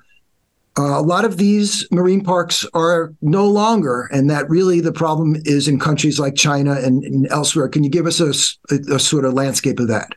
uh, 0.78 0.98
a 0.98 1.02
lot 1.02 1.26
of 1.26 1.38
these 1.38 1.86
marine 1.92 2.24
parks 2.24 2.66
are 2.74 3.14
no 3.22 3.46
longer, 3.46 4.08
and 4.14 4.30
that 4.30 4.50
really 4.50 4.80
the 4.80 4.94
problem 4.94 5.36
is 5.44 5.68
in 5.68 5.80
countries 5.80 6.20
like 6.20 6.36
China 6.36 6.74
and, 6.74 7.04
and 7.04 7.28
elsewhere. 7.32 7.68
Can 7.68 7.84
you 7.84 7.90
give 7.90 8.06
us 8.06 8.20
a, 8.20 8.30
a, 8.74 8.96
a, 8.96 9.00
sort 9.00 9.26
of 9.26 9.34
landscape 9.34 9.80
of 9.80 9.88
that? 9.88 10.10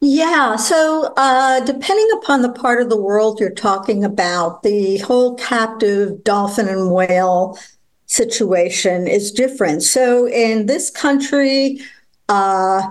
Yeah, 0.00 0.56
so 0.56 1.12
uh, 1.16 1.60
depending 1.60 2.08
upon 2.18 2.42
the 2.42 2.52
part 2.52 2.82
of 2.82 2.90
the 2.90 3.00
world 3.00 3.38
you're 3.38 3.50
talking 3.50 4.04
about, 4.04 4.62
the 4.62 4.98
whole 4.98 5.36
captive 5.36 6.22
dolphin 6.24 6.68
and 6.68 6.90
whale 6.92 7.58
situation 8.06 9.06
is 9.06 9.30
different. 9.30 9.82
So 9.82 10.26
in 10.26 10.66
this 10.66 10.90
country, 10.90 11.80
uh, 12.28 12.82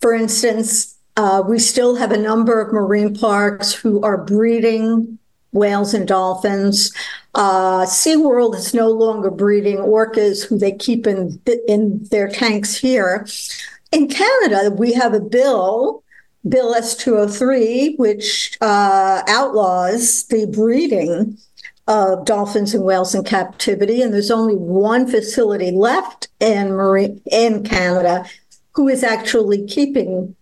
for 0.00 0.12
instance, 0.12 0.97
uh, 1.18 1.42
we 1.42 1.58
still 1.58 1.96
have 1.96 2.12
a 2.12 2.16
number 2.16 2.60
of 2.60 2.72
marine 2.72 3.12
parks 3.12 3.72
who 3.72 4.00
are 4.02 4.24
breeding 4.24 5.18
whales 5.50 5.92
and 5.92 6.06
dolphins. 6.06 6.92
Uh, 7.34 7.84
SeaWorld 7.84 8.54
is 8.54 8.72
no 8.72 8.88
longer 8.88 9.28
breeding 9.28 9.78
orcas 9.78 10.46
who 10.46 10.56
they 10.56 10.70
keep 10.70 11.08
in, 11.08 11.40
in 11.66 12.04
their 12.12 12.28
tanks 12.28 12.76
here. 12.76 13.26
In 13.90 14.06
Canada, 14.06 14.70
we 14.70 14.92
have 14.92 15.12
a 15.12 15.18
bill, 15.18 16.04
Bill 16.48 16.72
S203, 16.72 17.98
which 17.98 18.56
uh, 18.60 19.22
outlaws 19.26 20.24
the 20.26 20.46
breeding 20.46 21.36
of 21.88 22.26
dolphins 22.26 22.74
and 22.74 22.84
whales 22.84 23.12
in 23.16 23.24
captivity. 23.24 24.02
And 24.02 24.14
there's 24.14 24.30
only 24.30 24.54
one 24.54 25.08
facility 25.08 25.72
left 25.72 26.28
in, 26.38 26.68
marine, 26.68 27.20
in 27.32 27.64
Canada 27.64 28.24
who 28.74 28.86
is 28.86 29.02
actually 29.02 29.66
keeping 29.66 30.36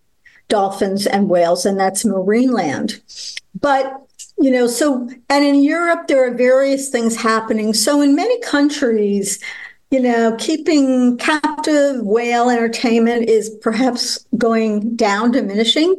dolphins 0.48 1.06
and 1.06 1.28
whales, 1.28 1.66
and 1.66 1.78
that's 1.78 2.04
Marineland. 2.04 3.00
But 3.59 4.02
you 4.38 4.50
know, 4.50 4.66
so 4.66 5.09
and 5.28 5.44
in 5.44 5.62
Europe 5.62 6.09
there 6.09 6.26
are 6.26 6.35
various 6.35 6.88
things 6.88 7.16
happening. 7.16 7.72
So 7.74 8.00
in 8.00 8.14
many 8.14 8.38
countries, 8.40 9.42
you 9.90 10.00
know, 10.00 10.37
keeping 10.38 11.16
captive 11.16 12.04
whale 12.04 12.50
entertainment 12.50 13.28
is 13.28 13.50
perhaps 13.61 14.26
going 14.37 14.96
down, 14.96 15.30
diminishing. 15.30 15.96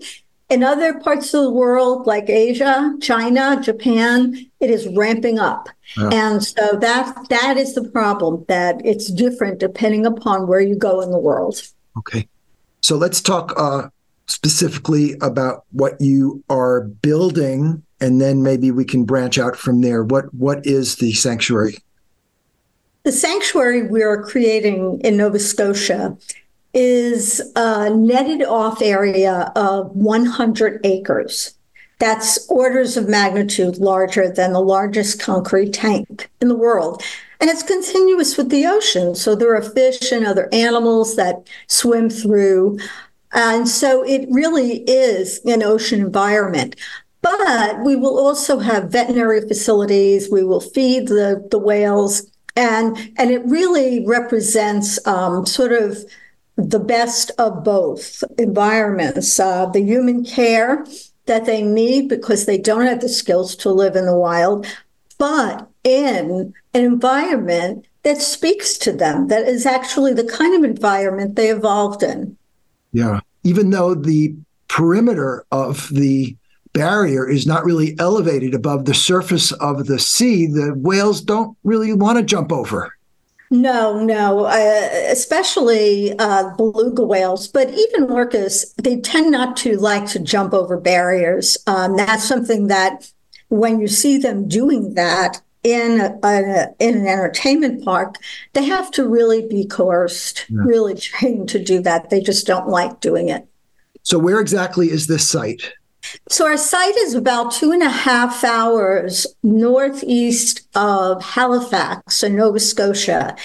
In 0.50 0.64
other 0.64 0.98
parts 1.00 1.34
of 1.34 1.44
the 1.44 1.52
world, 1.52 2.08
like 2.08 2.30
Asia, 2.30 2.96
China, 3.02 3.60
Japan, 3.62 4.38
it 4.62 4.70
is 4.70 4.88
ramping 4.96 5.40
up. 5.40 5.68
Yeah. 5.98 6.10
And 6.14 6.44
so 6.44 6.78
that 6.80 7.28
that 7.30 7.58
is 7.58 7.76
the 7.76 7.84
problem, 7.84 8.46
that 8.48 8.80
it's 8.86 9.12
different 9.12 9.60
depending 9.60 10.06
upon 10.06 10.48
where 10.48 10.62
you 10.62 10.76
go 10.76 11.02
in 11.02 11.12
the 11.12 11.20
world. 11.20 11.62
Okay. 11.98 12.30
So 12.82 12.96
let's 12.96 13.20
talk 13.22 13.54
uh, 13.58 13.90
specifically 14.28 15.16
about 15.22 15.64
what 15.72 16.00
you 16.00 16.44
are 16.50 16.82
building, 16.82 17.84
and 18.00 18.22
then 18.22 18.44
maybe 18.44 18.72
we 18.72 18.86
can 18.86 19.04
branch 19.04 19.40
out 19.40 19.56
from 19.56 19.82
there. 19.82 20.04
What 20.04 20.34
what 20.34 20.66
is 20.66 20.98
the 20.98 21.14
sanctuary? 21.14 21.78
The 23.04 23.12
sanctuary 23.12 23.88
we 23.88 24.04
are 24.04 24.22
creating 24.22 25.00
in 25.02 25.18
Nova 25.18 25.40
Scotia 25.40 26.18
is 26.74 27.42
a 27.56 27.90
netted 27.90 28.44
off 28.44 28.82
area 28.82 29.52
of 29.56 29.96
100 29.96 30.82
acres. 30.84 31.54
That's 32.00 32.46
orders 32.50 32.98
of 32.98 33.08
magnitude 33.08 33.78
larger 33.78 34.30
than 34.30 34.54
the 34.54 34.62
largest 34.62 35.20
concrete 35.20 35.74
tank 35.74 36.30
in 36.42 36.50
the 36.50 36.56
world. 36.56 37.02
And 37.40 37.50
it's 37.50 37.64
continuous 37.64 38.38
with 38.38 38.50
the 38.50 38.66
ocean. 38.66 39.16
So 39.16 39.36
there 39.36 39.56
are 39.56 39.62
fish 39.62 40.12
and 40.12 40.26
other 40.26 40.50
animals 40.52 41.16
that 41.16 41.48
swim 41.68 42.10
through. 42.10 42.80
And 43.34 43.68
so 43.68 44.04
it 44.04 44.28
really 44.30 44.84
is 44.84 45.42
an 45.46 45.64
ocean 45.64 46.02
environment. 46.02 46.76
But 47.22 47.84
we 47.84 47.96
will 47.96 48.18
also 48.18 48.60
have 48.60 48.92
veterinary 48.92 49.42
facilities. 49.42 50.30
We 50.32 50.44
will 50.44 50.62
feed 50.62 51.08
the, 51.08 51.46
the 51.52 51.60
whales. 51.60 52.32
And, 52.56 52.98
and 53.18 53.32
it 53.32 53.46
really 53.46 54.06
represents 54.06 55.06
um, 55.06 55.46
sort 55.46 55.74
of 55.74 55.98
the 56.56 56.80
best 56.80 57.32
of 57.38 57.64
both 57.64 58.24
environments 58.40 59.40
uh, 59.40 59.68
the 59.68 59.82
human 59.82 60.26
care 60.26 60.86
that 61.28 61.46
they 61.46 61.62
need 61.62 62.10
because 62.10 62.46
they 62.46 62.58
don't 62.58 62.86
have 62.86 63.02
the 63.02 63.10
skills 63.10 63.56
to 63.58 63.70
live 63.70 63.96
in 63.96 64.06
the 64.06 64.18
wild, 64.18 64.66
but 65.18 65.70
in 65.84 66.54
an 66.74 66.84
environment 66.84 67.86
that 68.04 68.22
speaks 68.22 68.78
to 68.78 68.92
them, 68.92 69.28
that 69.28 69.48
is 69.48 69.66
actually 69.66 70.14
the 70.14 70.24
kind 70.24 70.56
of 70.56 70.70
environment 70.70 71.36
they 71.36 71.50
evolved 71.50 72.02
in. 72.02 72.37
Yeah. 72.98 73.20
Even 73.44 73.70
though 73.70 73.94
the 73.94 74.36
perimeter 74.70 75.46
of 75.52 75.88
the 75.90 76.36
barrier 76.74 77.30
is 77.30 77.46
not 77.46 77.64
really 77.64 77.96
elevated 78.00 78.56
above 78.56 78.86
the 78.86 78.96
surface 78.96 79.52
of 79.52 79.86
the 79.86 80.00
sea, 80.00 80.48
the 80.48 80.74
whales 80.76 81.22
don't 81.22 81.56
really 81.64 81.94
want 81.94 82.18
to 82.18 82.24
jump 82.24 82.52
over. 82.52 82.92
No, 83.52 84.04
no, 84.04 84.46
uh, 84.46 84.90
especially 85.12 86.18
uh, 86.18 86.56
beluga 86.56 87.04
whales, 87.04 87.48
but 87.48 87.70
even 87.70 88.08
orcas, 88.08 88.74
they 88.82 89.00
tend 89.00 89.30
not 89.30 89.56
to 89.58 89.78
like 89.78 90.08
to 90.08 90.20
jump 90.20 90.56
over 90.56 90.76
barriers. 90.76 91.56
Um, 91.68 91.98
that's 91.98 92.28
something 92.28 92.66
that 92.66 93.12
when 93.50 93.80
you 93.80 93.88
see 93.88 94.18
them 94.18 94.48
doing 94.48 94.96
that, 94.96 95.40
in 95.74 96.00
a, 96.00 96.68
in 96.80 96.98
an 96.98 97.08
entertainment 97.08 97.84
park, 97.84 98.16
they 98.54 98.66
have 98.66 98.92
to 98.92 99.08
really 99.08 99.48
be 99.48 99.66
coerced, 99.66 100.46
yeah. 100.50 100.62
really 100.64 100.96
trained 100.96 101.50
to 101.50 101.64
do 101.64 101.82
that. 101.82 102.10
They 102.10 102.22
just 102.22 102.48
don't 102.48 102.68
like 102.68 103.00
doing 103.00 103.30
it. 103.30 103.48
So, 104.04 104.18
where 104.18 104.40
exactly 104.40 104.90
is 104.90 105.08
this 105.08 105.30
site? 105.30 105.74
So, 106.30 106.48
our 106.48 106.58
site 106.58 106.96
is 106.96 107.14
about 107.14 107.52
two 107.52 107.72
and 107.72 107.84
a 107.84 107.90
half 107.90 108.44
hours 108.44 109.28
northeast 109.44 110.68
of 110.76 111.22
Halifax 111.22 112.24
in 112.24 112.36
Nova 112.36 112.60
Scotia. 112.60 113.36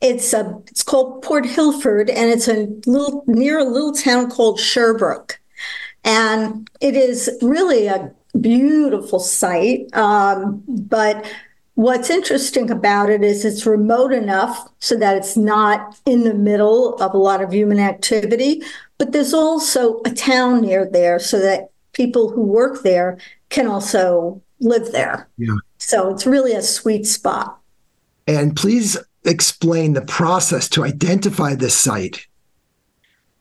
It's 0.00 0.32
a 0.32 0.60
it's 0.68 0.82
called 0.82 1.22
Port 1.22 1.46
Hilford, 1.46 2.10
and 2.10 2.30
it's 2.30 2.48
a 2.48 2.68
little 2.86 3.24
near 3.26 3.58
a 3.58 3.64
little 3.64 3.92
town 3.92 4.30
called 4.30 4.60
Sherbrooke, 4.60 5.40
and 6.04 6.68
it 6.80 6.96
is 6.96 7.30
really 7.40 7.86
a 7.86 8.12
beautiful 8.40 9.20
site. 9.20 9.92
Um, 9.96 10.62
but 10.68 11.24
What's 11.74 12.10
interesting 12.10 12.70
about 12.70 13.08
it 13.08 13.22
is 13.22 13.44
it's 13.44 13.64
remote 13.64 14.12
enough 14.12 14.68
so 14.78 14.94
that 14.96 15.16
it's 15.16 15.36
not 15.36 15.98
in 16.04 16.24
the 16.24 16.34
middle 16.34 16.94
of 16.96 17.14
a 17.14 17.18
lot 17.18 17.42
of 17.42 17.52
human 17.52 17.78
activity, 17.78 18.62
but 18.98 19.12
there's 19.12 19.32
also 19.32 20.00
a 20.04 20.10
town 20.10 20.60
near 20.60 20.84
there 20.84 21.18
so 21.18 21.38
that 21.40 21.70
people 21.92 22.30
who 22.30 22.42
work 22.42 22.82
there 22.82 23.18
can 23.48 23.66
also 23.66 24.42
live 24.60 24.92
there. 24.92 25.28
Yeah. 25.38 25.56
So 25.78 26.12
it's 26.12 26.26
really 26.26 26.52
a 26.52 26.62
sweet 26.62 27.06
spot. 27.06 27.58
And 28.26 28.54
please 28.54 28.98
explain 29.24 29.94
the 29.94 30.02
process 30.02 30.68
to 30.70 30.84
identify 30.84 31.54
this 31.54 31.76
site. 31.76 32.26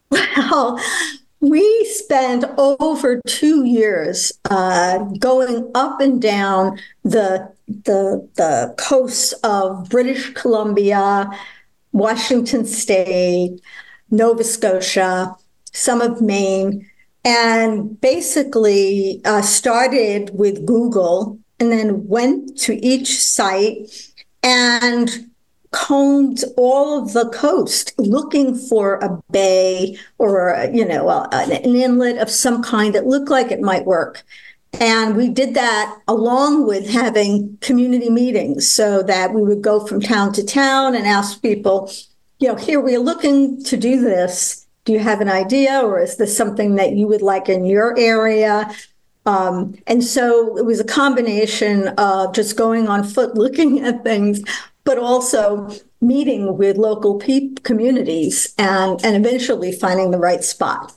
Well, 0.09 0.79
we 1.41 1.85
spent 1.85 2.45
over 2.57 3.19
two 3.27 3.65
years 3.65 4.31
uh, 4.49 4.99
going 5.19 5.69
up 5.73 5.99
and 5.99 6.21
down 6.21 6.79
the, 7.03 7.51
the, 7.67 8.29
the 8.35 8.73
coasts 8.77 9.33
of 9.43 9.89
British 9.89 10.33
Columbia, 10.33 11.29
Washington 11.91 12.65
State, 12.65 13.59
Nova 14.11 14.43
Scotia, 14.43 15.35
some 15.73 15.99
of 15.99 16.21
Maine, 16.21 16.87
and 17.25 17.99
basically 17.99 19.19
uh, 19.25 19.41
started 19.41 20.29
with 20.33 20.65
Google 20.65 21.39
and 21.59 21.71
then 21.71 22.07
went 22.07 22.57
to 22.59 22.75
each 22.85 23.19
site 23.19 23.89
and 24.43 25.30
combed 25.71 26.43
all 26.57 27.01
of 27.01 27.13
the 27.13 27.29
coast 27.29 27.93
looking 27.97 28.55
for 28.55 28.95
a 28.95 29.21
bay 29.31 29.97
or 30.17 30.69
you 30.73 30.85
know 30.85 31.09
an 31.31 31.51
inlet 31.51 32.17
of 32.17 32.29
some 32.29 32.61
kind 32.61 32.93
that 32.93 33.07
looked 33.07 33.29
like 33.29 33.51
it 33.51 33.61
might 33.61 33.85
work. 33.85 34.23
And 34.79 35.17
we 35.17 35.27
did 35.29 35.53
that 35.55 35.99
along 36.07 36.65
with 36.65 36.89
having 36.89 37.57
community 37.59 38.09
meetings 38.09 38.71
so 38.71 39.03
that 39.03 39.33
we 39.33 39.43
would 39.43 39.61
go 39.61 39.85
from 39.85 39.99
town 39.99 40.31
to 40.33 40.45
town 40.45 40.95
and 40.95 41.05
ask 41.05 41.41
people 41.41 41.91
you 42.39 42.47
know 42.47 42.55
here 42.55 42.79
we're 42.79 42.99
looking 42.99 43.63
to 43.65 43.77
do 43.77 44.01
this. 44.01 44.67
Do 44.83 44.93
you 44.93 44.99
have 44.99 45.21
an 45.21 45.29
idea 45.29 45.79
or 45.81 46.01
is 46.01 46.17
this 46.17 46.35
something 46.35 46.75
that 46.75 46.93
you 46.93 47.07
would 47.07 47.21
like 47.21 47.47
in 47.49 47.65
your 47.65 47.97
area? 47.97 48.71
Um, 49.25 49.75
and 49.85 50.03
so 50.03 50.57
it 50.57 50.65
was 50.65 50.79
a 50.79 50.83
combination 50.83 51.89
of 51.89 52.33
just 52.33 52.57
going 52.57 52.87
on 52.87 53.03
foot, 53.03 53.35
looking 53.35 53.79
at 53.85 54.03
things, 54.03 54.41
but 54.83 54.97
also 54.97 55.69
meeting 56.01 56.57
with 56.57 56.77
local 56.77 57.19
pe- 57.19 57.53
communities 57.63 58.53
and, 58.57 59.03
and 59.05 59.15
eventually 59.15 59.71
finding 59.71 60.11
the 60.11 60.17
right 60.17 60.43
spot. 60.43 60.93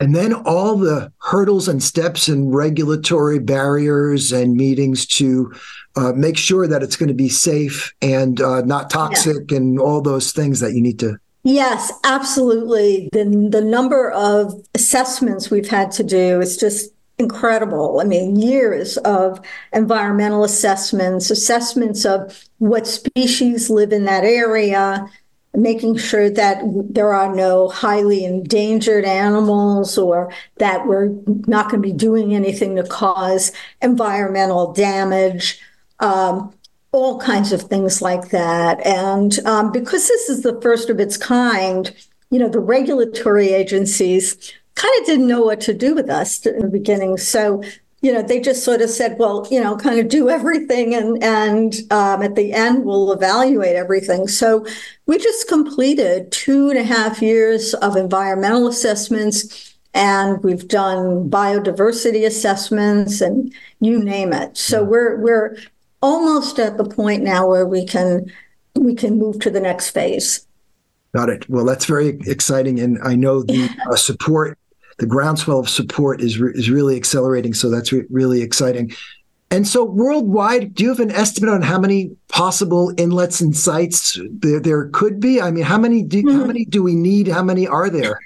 And 0.00 0.14
then 0.14 0.34
all 0.34 0.76
the 0.76 1.12
hurdles 1.20 1.68
and 1.68 1.82
steps 1.82 2.28
and 2.28 2.54
regulatory 2.54 3.38
barriers 3.38 4.32
and 4.32 4.56
meetings 4.56 5.06
to 5.06 5.54
uh, 5.96 6.12
make 6.12 6.36
sure 6.36 6.66
that 6.66 6.82
it's 6.82 6.96
going 6.96 7.08
to 7.08 7.14
be 7.14 7.28
safe 7.28 7.94
and 8.02 8.40
uh, 8.40 8.62
not 8.62 8.90
toxic 8.90 9.50
yeah. 9.50 9.58
and 9.58 9.78
all 9.78 10.02
those 10.02 10.32
things 10.32 10.60
that 10.60 10.74
you 10.74 10.82
need 10.82 10.98
to. 10.98 11.16
Yes, 11.44 11.92
absolutely. 12.04 13.10
The, 13.12 13.24
the 13.50 13.60
number 13.60 14.10
of 14.12 14.54
assessments 14.74 15.50
we've 15.50 15.68
had 15.68 15.90
to 15.92 16.02
do 16.02 16.40
is 16.40 16.56
just 16.56 16.90
incredible. 17.18 18.00
I 18.00 18.04
mean, 18.04 18.36
years 18.36 18.96
of 18.98 19.40
environmental 19.72 20.44
assessments, 20.44 21.30
assessments 21.30 22.04
of 22.04 22.44
what 22.58 22.86
species 22.86 23.70
live 23.70 23.92
in 23.92 24.04
that 24.04 24.24
area, 24.24 25.06
making 25.54 25.96
sure 25.96 26.28
that 26.30 26.62
there 26.90 27.14
are 27.14 27.34
no 27.34 27.68
highly 27.68 28.24
endangered 28.24 29.04
animals 29.04 29.96
or 29.96 30.32
that 30.58 30.86
we're 30.86 31.14
not 31.46 31.70
going 31.70 31.80
to 31.80 31.88
be 31.88 31.92
doing 31.92 32.34
anything 32.34 32.74
to 32.76 32.82
cause 32.82 33.52
environmental 33.80 34.72
damage. 34.72 35.60
Um, 36.00 36.52
all 36.90 37.18
kinds 37.18 37.52
of 37.52 37.62
things 37.62 38.00
like 38.00 38.30
that. 38.30 38.84
And 38.86 39.44
um, 39.46 39.72
because 39.72 40.06
this 40.06 40.28
is 40.28 40.42
the 40.42 40.60
first 40.60 40.88
of 40.90 41.00
its 41.00 41.16
kind, 41.16 41.92
you 42.30 42.38
know, 42.38 42.48
the 42.48 42.60
regulatory 42.60 43.48
agencies 43.48 44.52
kind 44.74 45.00
of 45.00 45.06
didn't 45.06 45.28
know 45.28 45.42
what 45.42 45.60
to 45.62 45.74
do 45.74 45.94
with 45.94 46.10
us 46.10 46.44
in 46.46 46.60
the 46.60 46.68
beginning. 46.68 47.16
So 47.16 47.62
you 48.04 48.12
know, 48.12 48.20
they 48.20 48.38
just 48.38 48.62
sort 48.62 48.82
of 48.82 48.90
said, 48.90 49.16
well, 49.18 49.48
you 49.50 49.58
know, 49.58 49.78
kind 49.78 49.98
of 49.98 50.08
do 50.08 50.28
everything 50.38 50.94
and 50.94 51.22
and 51.24 51.74
um, 51.90 52.22
at 52.22 52.34
the 52.34 52.52
end 52.52 52.84
we'll 52.84 53.12
evaluate 53.12 53.76
everything. 53.76 54.28
So 54.28 54.66
we 55.06 55.18
just 55.18 55.48
completed 55.48 56.30
two 56.30 56.68
and 56.68 56.78
a 56.78 56.84
half 56.84 57.22
years 57.22 57.72
of 57.74 57.96
environmental 57.96 58.68
assessments 58.68 59.74
and 59.94 60.42
we've 60.42 60.68
done 60.68 61.30
biodiversity 61.30 62.26
assessments 62.26 63.20
and 63.20 63.54
you 63.80 64.02
name 64.02 64.32
it. 64.32 64.58
So 64.58 64.84
we're 64.84 65.16
we're 65.20 65.56
almost 66.02 66.58
at 66.58 66.76
the 66.76 66.84
point 66.84 67.22
now 67.22 67.48
where 67.48 67.66
we 67.66 67.86
can 67.86 68.30
we 68.74 68.94
can 68.94 69.18
move 69.18 69.38
to 69.40 69.50
the 69.50 69.60
next 69.60 69.90
phase. 69.90 70.46
Got 71.14 71.30
it. 71.30 71.48
Well, 71.48 71.64
that's 71.64 71.86
very 71.86 72.08
exciting, 72.26 72.80
and 72.80 72.98
I 73.04 73.14
know 73.14 73.42
the 73.42 73.70
uh, 73.88 73.94
support 73.94 74.58
the 74.98 75.06
groundswell 75.06 75.58
of 75.58 75.68
support 75.68 76.20
is 76.20 76.38
re- 76.38 76.52
is 76.54 76.70
really 76.70 76.96
accelerating. 76.96 77.54
So 77.54 77.70
that's 77.70 77.92
re- 77.92 78.04
really 78.10 78.42
exciting. 78.42 78.92
And 79.50 79.68
so, 79.68 79.84
worldwide, 79.84 80.74
do 80.74 80.82
you 80.82 80.88
have 80.88 81.00
an 81.00 81.12
estimate 81.12 81.50
on 81.50 81.62
how 81.62 81.78
many 81.78 82.16
possible 82.28 82.92
inlets 82.96 83.40
and 83.40 83.56
sites 83.56 84.18
there, 84.28 84.58
there 84.58 84.88
could 84.88 85.20
be? 85.20 85.40
I 85.40 85.50
mean, 85.50 85.64
how 85.64 85.78
many 85.78 86.02
do 86.02 86.22
mm-hmm. 86.22 86.40
how 86.40 86.44
many 86.44 86.64
do 86.64 86.82
we 86.82 86.94
need? 86.94 87.28
How 87.28 87.42
many 87.42 87.66
are 87.66 87.88
there? 87.88 88.18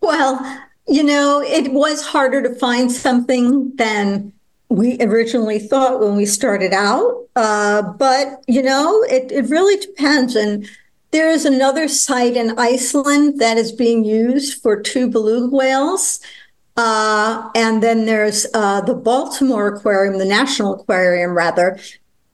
Well, 0.00 0.38
you 0.86 1.02
know, 1.02 1.42
it 1.42 1.72
was 1.72 2.06
harder 2.06 2.42
to 2.42 2.54
find 2.54 2.92
something 2.92 3.74
than 3.76 4.32
we 4.68 5.00
originally 5.00 5.58
thought 5.58 6.00
when 6.00 6.14
we 6.14 6.26
started 6.26 6.72
out. 6.72 7.24
Uh, 7.36 7.82
but 7.82 8.44
you 8.46 8.62
know, 8.62 9.02
it 9.10 9.32
it 9.32 9.48
really 9.50 9.76
depends 9.80 10.36
and 10.36 10.68
there 11.14 11.30
is 11.30 11.44
another 11.44 11.86
site 11.86 12.36
in 12.36 12.58
Iceland 12.58 13.38
that 13.38 13.56
is 13.56 13.70
being 13.70 14.04
used 14.04 14.60
for 14.60 14.82
two 14.82 15.08
beluga 15.08 15.54
whales. 15.54 16.18
Uh, 16.76 17.48
and 17.54 17.80
then 17.80 18.04
there's 18.04 18.48
uh, 18.52 18.80
the 18.80 18.94
Baltimore 18.94 19.68
Aquarium, 19.68 20.18
the 20.18 20.24
National 20.24 20.74
Aquarium, 20.74 21.30
rather. 21.30 21.78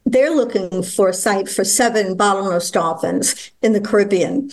They're 0.07 0.35
looking 0.35 0.83
for 0.83 1.11
a 1.11 1.13
site 1.13 1.47
for 1.47 1.63
seven 1.63 2.17
bottlenose 2.17 2.73
dolphins 2.73 3.51
in 3.61 3.75
the 3.75 3.83
Caribbean. 3.83 4.51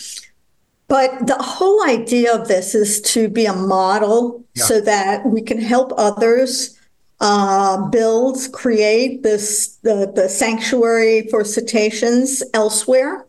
But 0.90 1.26
the 1.26 1.38
whole 1.40 1.88
idea 1.88 2.36
of 2.36 2.50
this 2.50 2.76
is 2.76 3.00
to 3.14 3.30
be 3.30 3.46
a 3.46 3.54
model 3.54 4.44
yeah. 4.56 4.64
so 4.66 4.82
that 4.82 5.26
we 5.26 5.42
can 5.42 5.62
help 5.62 5.94
others 5.98 6.78
uh, 7.22 7.90
build, 7.90 8.40
create 8.52 9.24
this 9.24 9.78
the, 9.84 10.12
the 10.14 10.28
sanctuary 10.28 11.28
for 11.30 11.46
cetaceans 11.46 12.44
elsewhere. 12.54 13.26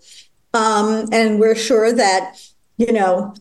Um, 0.55 1.09
and 1.13 1.39
we're 1.39 1.55
sure 1.55 1.93
that, 1.93 2.41
you 2.77 2.93
know, 2.93 3.35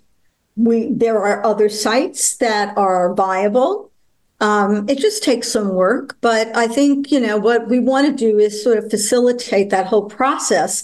we 0.56 0.92
there 0.92 1.22
are 1.22 1.46
other 1.46 1.70
sites 1.70 2.38
that 2.38 2.76
are 2.78 3.14
viable. 3.14 3.92
Um, 4.40 4.88
it 4.90 4.98
just 4.98 5.24
takes 5.24 5.52
some 5.52 5.74
work, 5.74 6.18
but 6.22 6.56
I 6.56 6.68
think 6.68 7.12
you 7.12 7.20
know 7.20 7.38
what 7.38 7.70
we 7.70 7.80
want 7.80 8.08
to 8.08 8.14
do 8.14 8.40
is 8.40 8.64
sort 8.64 8.78
of 8.78 8.90
facilitate 8.90 9.70
that 9.70 9.88
whole 9.88 10.10
process 10.10 10.84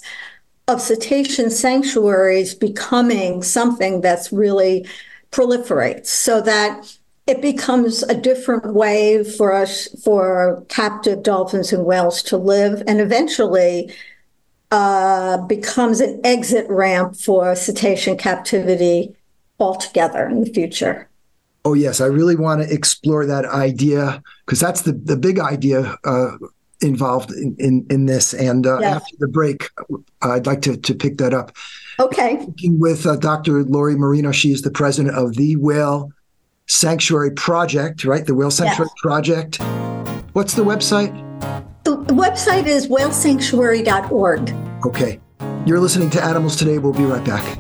of 0.68 0.80
cetacean 0.80 1.50
sanctuaries 1.50 2.56
becoming 2.56 3.44
something 3.44 4.02
that's 4.02 4.32
really 4.32 4.88
proliferates, 5.32 6.08
so 6.08 6.40
that 6.42 6.98
it 7.26 7.42
becomes 7.42 8.04
a 8.04 8.16
different 8.16 8.74
way 8.74 9.24
for 9.24 9.54
us 9.54 9.88
for 10.04 10.64
captive 10.70 11.24
dolphins 11.24 11.74
and 11.74 11.86
whales 11.86 12.22
to 12.24 12.38
live, 12.38 12.82
and 12.88 13.02
eventually 13.02 13.92
uh, 14.74 15.38
becomes 15.46 16.02
an 16.02 16.20
exit 16.24 16.66
ramp 16.68 17.16
for 17.16 17.56
cetacean 17.56 18.18
captivity 18.18 19.16
altogether 19.60 20.28
in 20.28 20.44
the 20.44 20.50
future. 20.52 21.08
Oh 21.64 21.76
yes, 21.76 22.02
I 22.02 22.08
really 22.08 22.36
want 22.36 22.64
to 22.64 22.74
explore 22.74 23.26
that 23.28 23.46
idea 23.46 24.22
because 24.46 24.60
that's 24.60 24.82
the 24.82 24.94
the 24.94 25.16
big 25.16 25.40
idea 25.40 25.96
uh, 26.04 26.38
involved 26.82 27.32
in, 27.32 27.56
in, 27.60 27.86
in 27.92 28.08
this. 28.08 28.34
And 28.34 28.66
uh, 28.66 28.80
yes. 28.80 28.96
after 28.96 29.16
the 29.20 29.28
break, 29.28 29.70
I'd 30.24 30.48
like 30.48 30.64
to 30.64 30.76
to 30.76 30.96
pick 30.96 31.20
that 31.20 31.36
up. 31.36 31.56
Okay. 32.00 32.42
Speaking 32.42 32.80
with 32.80 33.06
uh, 33.06 33.16
Dr. 33.18 33.64
Lori 33.64 33.96
Marino, 33.96 34.32
she 34.32 34.52
is 34.52 34.64
the 34.64 34.72
president 34.72 35.16
of 35.16 35.36
the 35.36 35.56
Whale 35.58 36.12
Sanctuary 36.66 37.32
Project, 37.32 38.06
right? 38.06 38.26
The 38.26 38.34
Whale 38.34 38.50
Sanctuary 38.50 38.90
yes. 38.90 39.02
Project. 39.04 39.62
What's 40.34 40.56
the 40.56 40.64
website? 40.64 41.14
The 41.96 42.14
website 42.14 42.66
is 42.66 42.88
whalesanctuary.org. 42.88 44.86
Okay. 44.86 45.20
You're 45.66 45.80
listening 45.80 46.10
to 46.12 46.24
Animals 46.24 46.56
Today. 46.56 46.78
We'll 46.78 46.94
be 46.94 47.06
right 47.06 47.24
back. 47.24 47.60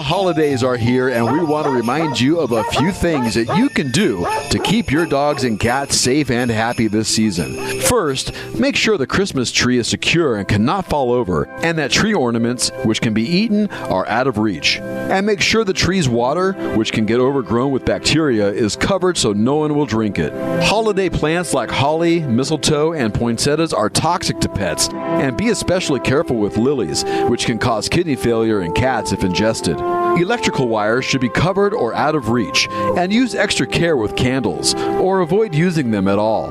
The 0.00 0.04
holidays 0.04 0.64
are 0.64 0.78
here, 0.78 1.10
and 1.10 1.30
we 1.30 1.44
want 1.44 1.66
to 1.66 1.70
remind 1.70 2.18
you 2.18 2.40
of 2.40 2.52
a 2.52 2.64
few 2.64 2.90
things 2.90 3.34
that 3.34 3.54
you 3.58 3.68
can 3.68 3.90
do 3.90 4.26
to 4.48 4.58
keep 4.58 4.90
your 4.90 5.04
dogs 5.04 5.44
and 5.44 5.60
cats 5.60 5.94
safe 5.94 6.30
and 6.30 6.50
happy 6.50 6.86
this 6.86 7.06
season. 7.06 7.82
First, 7.82 8.32
make 8.58 8.76
sure 8.76 8.96
the 8.96 9.06
Christmas 9.06 9.52
tree 9.52 9.76
is 9.76 9.88
secure 9.88 10.36
and 10.36 10.48
cannot 10.48 10.86
fall 10.86 11.12
over, 11.12 11.50
and 11.62 11.76
that 11.76 11.90
tree 11.90 12.14
ornaments, 12.14 12.70
which 12.82 13.02
can 13.02 13.12
be 13.12 13.24
eaten, 13.24 13.68
are 13.68 14.06
out 14.06 14.26
of 14.26 14.38
reach. 14.38 14.78
And 14.78 15.26
make 15.26 15.42
sure 15.42 15.64
the 15.64 15.74
tree's 15.74 16.08
water, 16.08 16.52
which 16.76 16.92
can 16.92 17.04
get 17.04 17.20
overgrown 17.20 17.70
with 17.70 17.84
bacteria, 17.84 18.48
is 18.48 18.76
covered 18.76 19.18
so 19.18 19.34
no 19.34 19.56
one 19.56 19.74
will 19.74 19.84
drink 19.84 20.18
it. 20.18 20.32
Holiday 20.64 21.10
plants 21.10 21.52
like 21.52 21.70
holly, 21.70 22.20
mistletoe, 22.20 22.94
and 22.94 23.12
poinsettias 23.12 23.74
are 23.74 23.90
toxic 23.90 24.40
to 24.40 24.48
pets, 24.48 24.88
and 24.88 25.36
be 25.36 25.50
especially 25.50 26.00
careful 26.00 26.36
with 26.36 26.56
lilies, 26.56 27.04
which 27.28 27.44
can 27.44 27.58
cause 27.58 27.86
kidney 27.86 28.16
failure 28.16 28.62
in 28.62 28.72
cats 28.72 29.12
if 29.12 29.24
ingested. 29.24 29.76
Electrical 30.18 30.68
wires 30.68 31.04
should 31.04 31.20
be 31.20 31.28
covered 31.28 31.72
or 31.72 31.94
out 31.94 32.14
of 32.14 32.28
reach, 32.28 32.68
and 32.96 33.12
use 33.12 33.34
extra 33.34 33.66
care 33.66 33.96
with 33.96 34.16
candles, 34.16 34.74
or 34.74 35.20
avoid 35.20 35.54
using 35.54 35.90
them 35.90 36.08
at 36.08 36.18
all. 36.18 36.50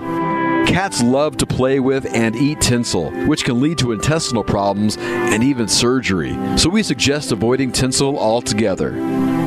Cats 0.65 1.01
love 1.01 1.37
to 1.37 1.45
play 1.45 1.79
with 1.79 2.05
and 2.13 2.35
eat 2.35 2.61
tinsel, 2.61 3.11
which 3.25 3.43
can 3.43 3.59
lead 3.59 3.77
to 3.79 3.91
intestinal 3.91 4.43
problems 4.43 4.97
and 4.97 5.43
even 5.43 5.67
surgery, 5.67 6.37
so 6.57 6.69
we 6.69 6.83
suggest 6.83 7.31
avoiding 7.31 7.71
tinsel 7.71 8.19
altogether. 8.19 8.91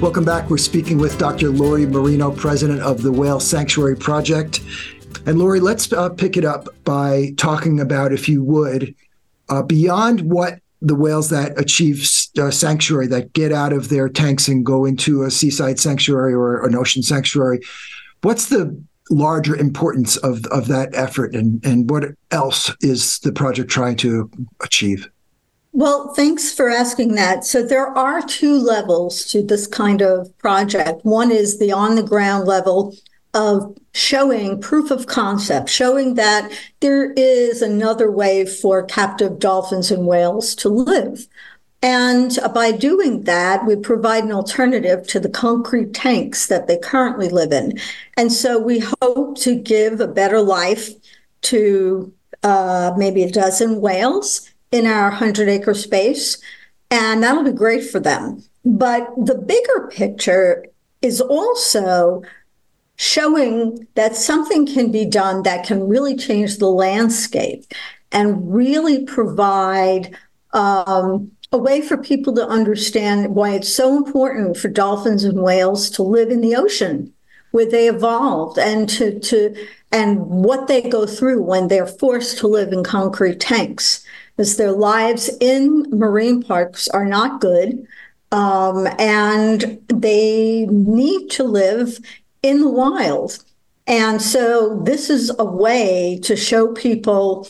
Welcome 0.02 0.24
back. 0.24 0.50
We're 0.50 0.58
speaking 0.58 0.98
with 0.98 1.18
Dr. 1.18 1.50
Lori 1.50 1.86
Marino, 1.86 2.32
president 2.32 2.80
of 2.82 3.02
the 3.02 3.12
Whale 3.12 3.42
Sanctuary 3.42 3.98
Project. 3.98 4.62
And 5.26 5.38
Lori, 5.38 5.60
let's 5.60 5.92
uh, 5.92 6.10
pick 6.10 6.38
it 6.38 6.46
up 6.46 6.68
by 6.84 7.34
talking 7.38 7.80
about, 7.80 8.14
if 8.14 8.30
you 8.30 8.44
would, 8.44 8.96
uh, 9.50 9.64
beyond 9.64 10.22
what 10.22 10.60
the 10.82 10.96
whales 10.96 11.30
that 11.30 11.60
achieve 11.60 12.10
uh, 12.40 12.52
sanctuary, 12.52 13.08
that 13.08 13.34
get 13.34 13.52
out 13.52 13.74
of 13.74 13.90
their 13.90 14.08
tanks 14.08 14.48
and 14.48 14.66
go 14.66 14.86
into 14.86 15.24
a 15.24 15.32
seaside 15.32 15.80
sanctuary 15.80 16.34
or 16.34 16.66
an 16.66 16.76
ocean 16.76 17.04
sanctuary, 17.04 17.60
what's 18.22 18.48
the 18.48 18.82
larger 19.10 19.56
importance 19.56 20.18
of, 20.18 20.46
of 20.48 20.68
that 20.68 20.90
effort 20.94 21.36
and, 21.36 21.64
and 21.66 21.90
what 21.90 22.06
else 22.32 22.74
is 22.82 23.20
the 23.20 23.32
project 23.32 23.70
trying 23.70 23.98
to 23.98 24.30
achieve? 24.64 25.10
Well, 25.72 26.14
thanks 26.14 26.52
for 26.52 26.70
asking 26.70 27.14
that. 27.16 27.46
So, 27.46 27.62
there 27.62 27.88
are 27.96 28.24
two 28.24 28.58
levels 28.58 29.26
to 29.26 29.44
this 29.44 29.68
kind 29.68 30.02
of 30.02 30.36
project. 30.40 31.06
One 31.06 31.32
is 31.32 31.60
the 31.60 31.72
on 31.72 31.96
the 31.96 32.04
ground 32.04 32.48
level 32.48 32.96
of 33.34 33.78
showing 33.94 34.60
proof 34.60 34.92
of 34.92 35.08
concept, 35.08 35.70
showing 35.70 36.16
that 36.16 36.52
there 36.80 37.12
is 37.14 37.62
another 37.62 38.12
way 38.12 38.46
for 38.46 38.84
captive 38.84 39.40
dolphins 39.40 39.92
and 39.92 40.08
whales 40.08 40.56
to 40.56 40.70
live. 40.70 41.28
And 41.82 42.38
by 42.54 42.72
doing 42.72 43.24
that, 43.24 43.66
we 43.66 43.76
provide 43.76 44.26
an 44.26 44.34
alternative 44.34 45.08
to 45.08 45.20
the 45.20 45.30
concrete 45.30 45.94
tanks 45.94 46.48
that 46.48 46.68
they 46.68 46.78
currently 46.78 47.30
live 47.30 47.54
in. 47.54 47.80
And 48.18 48.34
so 48.34 48.60
we 48.60 48.84
hope 49.02 49.38
to 49.40 49.56
give 49.56 50.02
a 50.02 50.08
better 50.08 50.42
life 50.42 50.90
to 51.44 52.12
uh, 52.44 52.94
maybe 52.98 53.24
a 53.24 53.32
dozen 53.32 53.80
whales 53.80 54.50
in 54.72 54.86
our 54.86 55.10
100 55.10 55.48
acre 55.48 55.74
space. 55.74 56.38
And 56.92 57.24
that'll 57.24 57.44
be 57.44 57.52
great 57.52 57.90
for 57.90 58.00
them. 58.00 58.44
But 58.66 59.08
the 59.16 59.36
bigger 59.36 59.88
picture 59.90 60.66
is 61.02 61.22
also 61.22 62.24
showing 63.00 63.88
that 63.96 64.14
something 64.14 64.66
can 64.66 64.92
be 64.92 65.06
done 65.06 65.42
that 65.44 65.66
can 65.66 65.88
really 65.88 66.18
change 66.18 66.58
the 66.58 66.68
landscape 66.68 67.64
and 68.12 68.54
really 68.54 69.06
provide 69.06 70.14
um, 70.52 71.32
a 71.54 71.58
way 71.58 71.82
for 71.82 71.96
people 71.96 72.36
to 72.36 72.46
understand 72.46 73.34
why 73.34 73.52
it's 73.52 73.74
so 73.74 73.96
important 73.96 74.58
for 74.58 74.68
dolphins 74.68 75.24
and 75.24 75.42
whales 75.42 75.90
to 75.90 76.04
live 76.04 76.30
in 76.30 76.42
the 76.42 76.58
ocean 76.58 77.14
where 77.52 77.66
they 77.66 77.88
evolved 77.88 78.60
and 78.60 78.90
to, 78.90 79.18
to 79.22 79.56
and 79.94 80.20
what 80.20 80.68
they 80.68 80.82
go 80.82 81.06
through 81.06 81.42
when 81.42 81.70
they're 81.70 81.88
forced 81.88 82.38
to 82.40 82.48
live 82.48 82.74
in 82.74 82.84
concrete 82.84 83.40
tanks. 83.40 84.04
Because 84.36 84.58
their 84.58 84.74
lives 84.74 85.30
in 85.40 85.86
marine 85.90 86.44
parks 86.44 86.90
are 86.90 87.06
not 87.06 87.40
good 87.40 87.88
um, 88.32 88.88
and 89.00 89.82
they 89.88 90.68
need 90.68 91.30
to 91.32 91.44
live 91.44 92.00
in 92.42 92.62
the 92.62 92.70
wild 92.70 93.44
and 93.88 94.22
so 94.22 94.80
this 94.84 95.10
is 95.10 95.32
a 95.40 95.46
way 95.46 96.20
to 96.24 96.36
show 96.36 96.72
people 96.74 97.48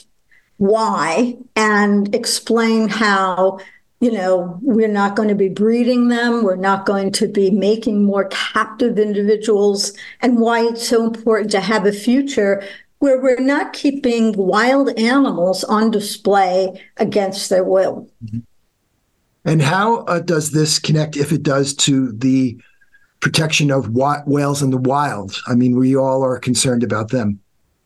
why 0.57 1.37
and 1.55 2.13
explain 2.15 2.87
how 2.87 3.59
you 4.01 4.11
know, 4.11 4.57
we're 4.61 4.87
not 4.87 5.15
going 5.15 5.27
to 5.27 5.35
be 5.35 5.49
breeding 5.49 6.07
them. 6.07 6.43
We're 6.43 6.55
not 6.55 6.85
going 6.85 7.11
to 7.13 7.27
be 7.27 7.51
making 7.51 8.03
more 8.05 8.29
captive 8.29 8.97
individuals, 8.97 9.91
and 10.21 10.39
why 10.39 10.61
it's 10.61 10.87
so 10.87 11.05
important 11.05 11.51
to 11.51 11.59
have 11.59 11.85
a 11.85 11.91
future 11.91 12.63
where 12.99 13.21
we're 13.21 13.39
not 13.39 13.73
keeping 13.73 14.33
wild 14.37 14.97
animals 14.97 15.63
on 15.65 15.91
display 15.91 16.81
against 16.97 17.49
their 17.49 17.63
will. 17.63 18.09
Mm-hmm. 18.23 18.39
And 19.45 19.61
how 19.61 19.99
uh, 20.03 20.19
does 20.19 20.51
this 20.51 20.79
connect, 20.79 21.17
if 21.17 21.31
it 21.31 21.43
does, 21.43 21.73
to 21.75 22.11
the 22.11 22.57
protection 23.19 23.71
of 23.71 23.89
wa- 23.89 24.23
whales 24.25 24.61
in 24.61 24.71
the 24.71 24.77
wild? 24.77 25.35
I 25.47 25.55
mean, 25.55 25.77
we 25.77 25.95
all 25.95 26.23
are 26.23 26.39
concerned 26.39 26.83
about 26.83 27.09
them. 27.09 27.39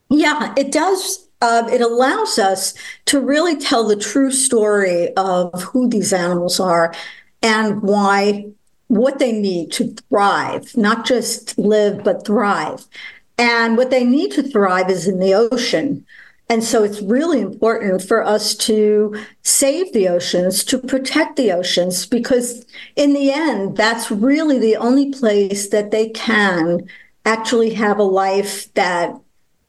Yeah, 0.09 0.53
it 0.57 0.71
does 0.71 1.27
uh, 1.43 1.67
it 1.69 1.81
allows 1.81 2.39
us 2.39 2.73
to 3.05 3.19
really 3.19 3.57
tell 3.57 3.86
the 3.86 3.97
true 3.97 4.31
story 4.31 5.13
of 5.15 5.61
who 5.61 5.89
these 5.89 6.13
animals 6.13 6.57
are 6.57 6.93
and 7.41 7.81
why 7.81 8.45
what 8.88 9.19
they 9.19 9.34
need 9.34 9.71
to 9.73 9.93
thrive, 10.09 10.75
not 10.77 11.05
just 11.05 11.57
live, 11.57 12.01
but 12.03 12.25
thrive. 12.25 12.86
And 13.38 13.75
what 13.75 13.89
they 13.89 14.05
need 14.05 14.31
to 14.34 14.43
thrive 14.43 14.89
is 14.89 15.07
in 15.07 15.19
the 15.19 15.34
ocean. 15.34 16.05
And 16.49 16.63
so 16.63 16.83
it's 16.83 17.01
really 17.01 17.41
important 17.41 18.03
for 18.03 18.23
us 18.23 18.53
to 18.55 19.15
save 19.41 19.91
the 19.93 20.07
oceans, 20.09 20.63
to 20.65 20.77
protect 20.77 21.35
the 21.35 21.51
oceans, 21.51 22.05
because 22.05 22.65
in 22.95 23.13
the 23.13 23.31
end, 23.31 23.77
that's 23.77 24.11
really 24.11 24.59
the 24.59 24.75
only 24.75 25.11
place 25.11 25.69
that 25.69 25.91
they 25.91 26.09
can 26.09 26.87
actually 27.25 27.73
have 27.73 27.97
a 27.97 28.03
life 28.03 28.71
that 28.73 29.15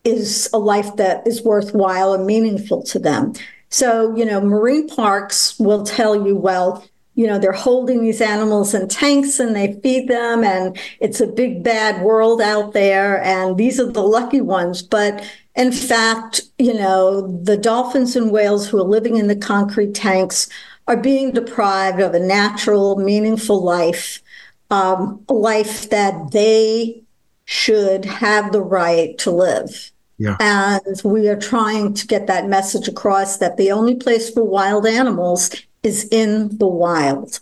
is 0.02 0.50
a 0.52 0.58
life 0.58 0.96
that 0.96 1.26
is 1.26 1.42
worthwhile 1.42 2.12
and 2.12 2.26
meaningful 2.26 2.82
to 2.82 2.98
them. 2.98 3.32
So, 3.70 4.14
you 4.14 4.24
know, 4.24 4.40
marine 4.40 4.88
parks 4.88 5.58
will 5.58 5.84
tell 5.84 6.26
you, 6.26 6.36
well, 6.36 6.86
you 7.14 7.26
know, 7.26 7.38
they're 7.38 7.52
holding 7.52 8.02
these 8.02 8.20
animals 8.20 8.74
in 8.74 8.88
tanks 8.88 9.38
and 9.38 9.54
they 9.54 9.80
feed 9.82 10.08
them, 10.08 10.42
and 10.42 10.76
it's 11.00 11.20
a 11.20 11.28
big 11.28 11.62
bad 11.62 12.02
world 12.02 12.42
out 12.42 12.72
there, 12.72 13.22
and 13.22 13.56
these 13.56 13.78
are 13.80 13.90
the 13.90 14.02
lucky 14.02 14.40
ones. 14.40 14.82
But 14.82 15.24
in 15.56 15.70
fact, 15.70 16.40
you 16.58 16.74
know, 16.74 17.40
the 17.42 17.56
dolphins 17.56 18.16
and 18.16 18.30
whales 18.30 18.68
who 18.68 18.78
are 18.78 18.84
living 18.84 19.16
in 19.16 19.28
the 19.28 19.36
concrete 19.36 19.94
tanks 19.94 20.48
are 20.88 20.96
being 20.96 21.32
deprived 21.32 22.00
of 22.00 22.14
a 22.14 22.20
natural, 22.20 22.96
meaningful 22.96 23.62
life, 23.62 24.20
um, 24.70 25.24
a 25.28 25.34
life 25.34 25.90
that 25.90 26.32
they 26.32 27.02
should 27.44 28.04
have 28.04 28.52
the 28.52 28.60
right 28.60 29.16
to 29.18 29.30
live. 29.30 29.90
Yeah. 30.18 30.36
And 30.40 31.00
we 31.04 31.28
are 31.28 31.38
trying 31.38 31.94
to 31.94 32.06
get 32.06 32.26
that 32.26 32.48
message 32.48 32.88
across 32.88 33.38
that 33.38 33.56
the 33.56 33.70
only 33.72 33.96
place 33.96 34.30
for 34.30 34.44
wild 34.44 34.86
animals 34.86 35.50
is 35.82 36.08
in 36.10 36.56
the 36.58 36.68
wild. 36.68 37.40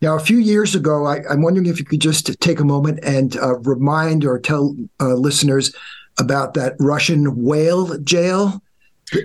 Now, 0.00 0.16
a 0.16 0.20
few 0.20 0.38
years 0.38 0.74
ago, 0.74 1.06
I, 1.06 1.20
am 1.32 1.42
wondering 1.42 1.66
if 1.66 1.78
you 1.78 1.84
could 1.84 2.00
just 2.00 2.38
take 2.40 2.60
a 2.60 2.64
moment 2.64 3.00
and 3.02 3.36
uh, 3.38 3.56
remind 3.60 4.24
or 4.24 4.38
tell 4.38 4.76
uh, 5.00 5.14
listeners 5.14 5.74
about 6.18 6.54
that 6.54 6.74
Russian 6.78 7.42
whale 7.42 7.98
jail. 7.98 8.62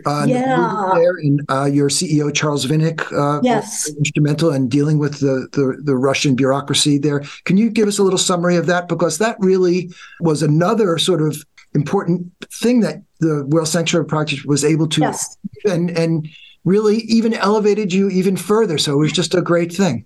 Uh, 0.05 0.25
yeah. 0.27 0.91
There 0.93 1.15
and 1.17 1.41
uh, 1.49 1.65
your 1.65 1.89
CEO 1.89 2.33
Charles 2.33 2.65
Vinick 2.65 3.11
uh, 3.13 3.39
yes. 3.41 3.89
instrumental 3.97 4.51
in 4.51 4.67
dealing 4.67 4.99
with 4.99 5.19
the, 5.19 5.47
the, 5.53 5.81
the 5.81 5.95
Russian 5.95 6.35
bureaucracy 6.35 6.97
there. 6.97 7.23
Can 7.45 7.57
you 7.57 7.69
give 7.69 7.87
us 7.87 7.97
a 7.97 8.03
little 8.03 8.19
summary 8.19 8.57
of 8.57 8.65
that 8.67 8.87
because 8.87 9.17
that 9.19 9.37
really 9.39 9.89
was 10.19 10.43
another 10.43 10.97
sort 10.97 11.21
of 11.21 11.43
important 11.73 12.27
thing 12.51 12.81
that 12.81 13.01
the 13.19 13.45
Whale 13.47 13.65
Sanctuary 13.65 14.05
Project 14.05 14.45
was 14.45 14.65
able 14.65 14.87
to 14.89 15.01
yes. 15.01 15.37
and 15.65 15.89
and 15.91 16.27
really 16.65 16.97
even 16.97 17.33
elevated 17.33 17.93
you 17.93 18.09
even 18.09 18.35
further. 18.35 18.77
So 18.77 18.93
it 18.93 18.97
was 18.97 19.11
just 19.11 19.33
a 19.33 19.41
great 19.41 19.71
thing. 19.73 20.05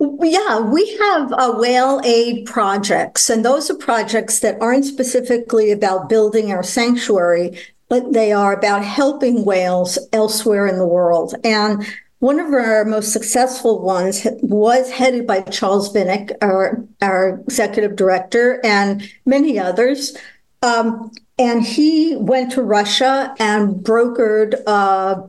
Yeah, 0.00 0.60
we 0.60 0.96
have 0.98 1.32
whale 1.58 2.00
aid 2.04 2.46
projects, 2.46 3.28
and 3.28 3.44
those 3.44 3.68
are 3.68 3.74
projects 3.74 4.38
that 4.40 4.60
aren't 4.60 4.84
specifically 4.84 5.72
about 5.72 6.08
building 6.08 6.52
our 6.52 6.62
sanctuary, 6.62 7.58
but 7.88 8.12
they 8.12 8.32
are 8.32 8.52
about 8.52 8.84
helping 8.84 9.44
whales 9.44 9.98
elsewhere 10.12 10.68
in 10.68 10.78
the 10.78 10.86
world. 10.86 11.34
And 11.42 11.84
one 12.20 12.38
of 12.38 12.52
our 12.52 12.84
most 12.84 13.12
successful 13.12 13.80
ones 13.80 14.24
was 14.42 14.90
headed 14.90 15.26
by 15.26 15.40
Charles 15.40 15.92
Vinick, 15.92 16.32
our, 16.42 16.84
our 17.02 17.40
executive 17.46 17.96
director, 17.96 18.60
and 18.64 19.08
many 19.24 19.58
others. 19.58 20.16
Um, 20.62 21.10
and 21.38 21.64
he 21.64 22.16
went 22.16 22.52
to 22.52 22.62
Russia 22.62 23.34
and 23.40 23.76
brokered 23.76 24.60
uh, 24.66 25.22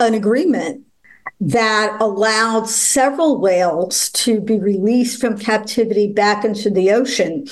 an 0.00 0.14
agreement 0.14 0.83
that 1.40 1.96
allowed 2.00 2.68
several 2.68 3.40
whales 3.40 4.10
to 4.10 4.40
be 4.40 4.58
released 4.58 5.20
from 5.20 5.38
captivity 5.38 6.12
back 6.12 6.44
into 6.44 6.70
the 6.70 6.90
ocean. 6.92 7.46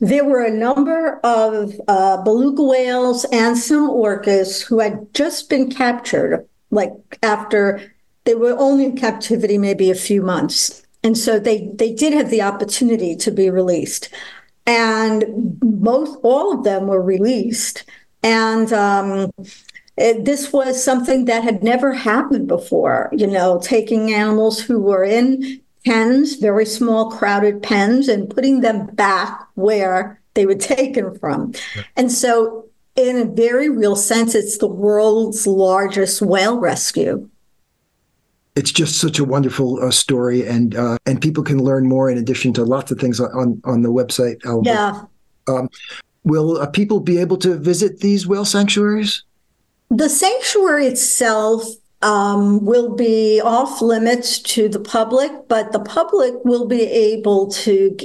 There 0.00 0.24
were 0.24 0.44
a 0.44 0.50
number 0.50 1.18
of 1.24 1.80
uh, 1.88 2.22
beluga 2.22 2.62
whales 2.62 3.24
and 3.32 3.56
some 3.56 3.88
orcas 3.90 4.62
who 4.62 4.80
had 4.80 5.12
just 5.14 5.48
been 5.48 5.70
captured, 5.70 6.46
like 6.70 6.92
after 7.22 7.80
they 8.24 8.34
were 8.34 8.56
only 8.58 8.84
in 8.84 8.96
captivity 8.96 9.58
maybe 9.58 9.90
a 9.90 9.94
few 9.94 10.22
months. 10.22 10.84
And 11.02 11.16
so 11.16 11.38
they, 11.38 11.70
they 11.74 11.92
did 11.92 12.12
have 12.12 12.30
the 12.30 12.42
opportunity 12.42 13.16
to 13.16 13.30
be 13.30 13.50
released 13.50 14.10
and 14.68 15.58
most 15.62 16.18
all 16.22 16.52
of 16.52 16.62
them 16.62 16.88
were 16.88 17.00
released. 17.00 17.84
And 18.22 18.70
um, 18.72 19.32
it, 19.98 20.24
this 20.24 20.52
was 20.52 20.82
something 20.82 21.26
that 21.26 21.42
had 21.42 21.62
never 21.62 21.92
happened 21.92 22.48
before. 22.48 23.10
You 23.12 23.26
know, 23.26 23.60
taking 23.62 24.12
animals 24.12 24.60
who 24.60 24.80
were 24.80 25.04
in 25.04 25.60
pens, 25.84 26.36
very 26.36 26.66
small, 26.66 27.10
crowded 27.10 27.62
pens, 27.62 28.08
and 28.08 28.30
putting 28.30 28.60
them 28.60 28.86
back 28.94 29.46
where 29.54 30.20
they 30.34 30.46
were 30.46 30.54
taken 30.54 31.18
from. 31.18 31.52
Yeah. 31.74 31.82
And 31.96 32.12
so, 32.12 32.66
in 32.96 33.16
a 33.16 33.24
very 33.24 33.68
real 33.68 33.96
sense, 33.96 34.34
it's 34.34 34.58
the 34.58 34.66
world's 34.66 35.46
largest 35.46 36.20
whale 36.22 36.58
rescue. 36.58 37.28
it's 38.58 38.72
just 38.72 38.98
such 38.98 39.20
a 39.20 39.24
wonderful 39.24 39.80
uh, 39.82 39.90
story, 39.90 40.44
and 40.46 40.74
uh, 40.74 40.98
and 41.06 41.20
people 41.20 41.44
can 41.44 41.62
learn 41.62 41.86
more 41.88 42.10
in 42.10 42.18
addition 42.18 42.52
to 42.54 42.64
lots 42.64 42.90
of 42.90 42.98
things 42.98 43.20
on 43.20 43.60
on 43.64 43.82
the 43.82 43.92
website. 43.92 44.44
Albert. 44.44 44.68
Yeah. 44.70 45.02
Um, 45.46 45.68
will 46.24 46.58
uh, 46.58 46.66
people 46.66 46.98
be 47.00 47.18
able 47.18 47.36
to 47.38 47.56
visit 47.56 48.00
these 48.00 48.26
whale 48.26 48.44
sanctuaries? 48.44 49.22
The 49.90 50.08
sanctuary 50.08 50.86
itself 50.86 51.64
um, 52.02 52.64
will 52.64 52.94
be 52.94 53.40
off 53.40 53.80
limits 53.80 54.38
to 54.40 54.68
the 54.68 54.80
public, 54.80 55.32
but 55.48 55.72
the 55.72 55.80
public 55.80 56.34
will 56.44 56.66
be 56.66 56.82
able 56.82 57.50
to 57.50 57.96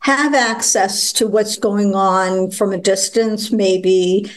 have 0.00 0.34
access 0.34 1.12
to 1.12 1.26
what's 1.26 1.58
going 1.58 1.94
on 1.94 2.50
from 2.50 2.72
a 2.72 2.78
distance, 2.78 3.52
maybe 3.52 4.30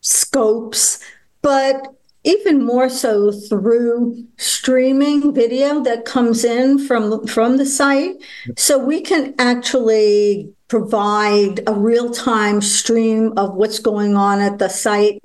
scopes, 0.00 0.98
but 1.42 1.94
even 2.24 2.64
more 2.64 2.88
so 2.88 3.32
through 3.32 4.24
streaming 4.36 5.34
video 5.34 5.80
that 5.82 6.04
comes 6.04 6.44
in 6.44 6.78
from 6.78 7.26
from 7.26 7.56
the 7.56 7.66
site. 7.66 8.16
So 8.56 8.78
we 8.78 9.00
can 9.00 9.34
actually 9.38 10.52
provide 10.68 11.60
a 11.66 11.72
real-time 11.72 12.60
stream 12.60 13.32
of 13.36 13.54
what's 13.54 13.78
going 13.78 14.16
on 14.16 14.40
at 14.40 14.58
the 14.58 14.68
site 14.68 15.20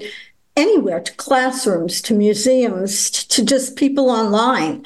anywhere 0.56 1.02
to 1.02 1.14
classrooms, 1.14 2.02
to 2.04 2.14
museums, 2.14 3.10
to 3.10 3.44
just 3.44 3.76
people 3.76 4.10
online. 4.10 4.86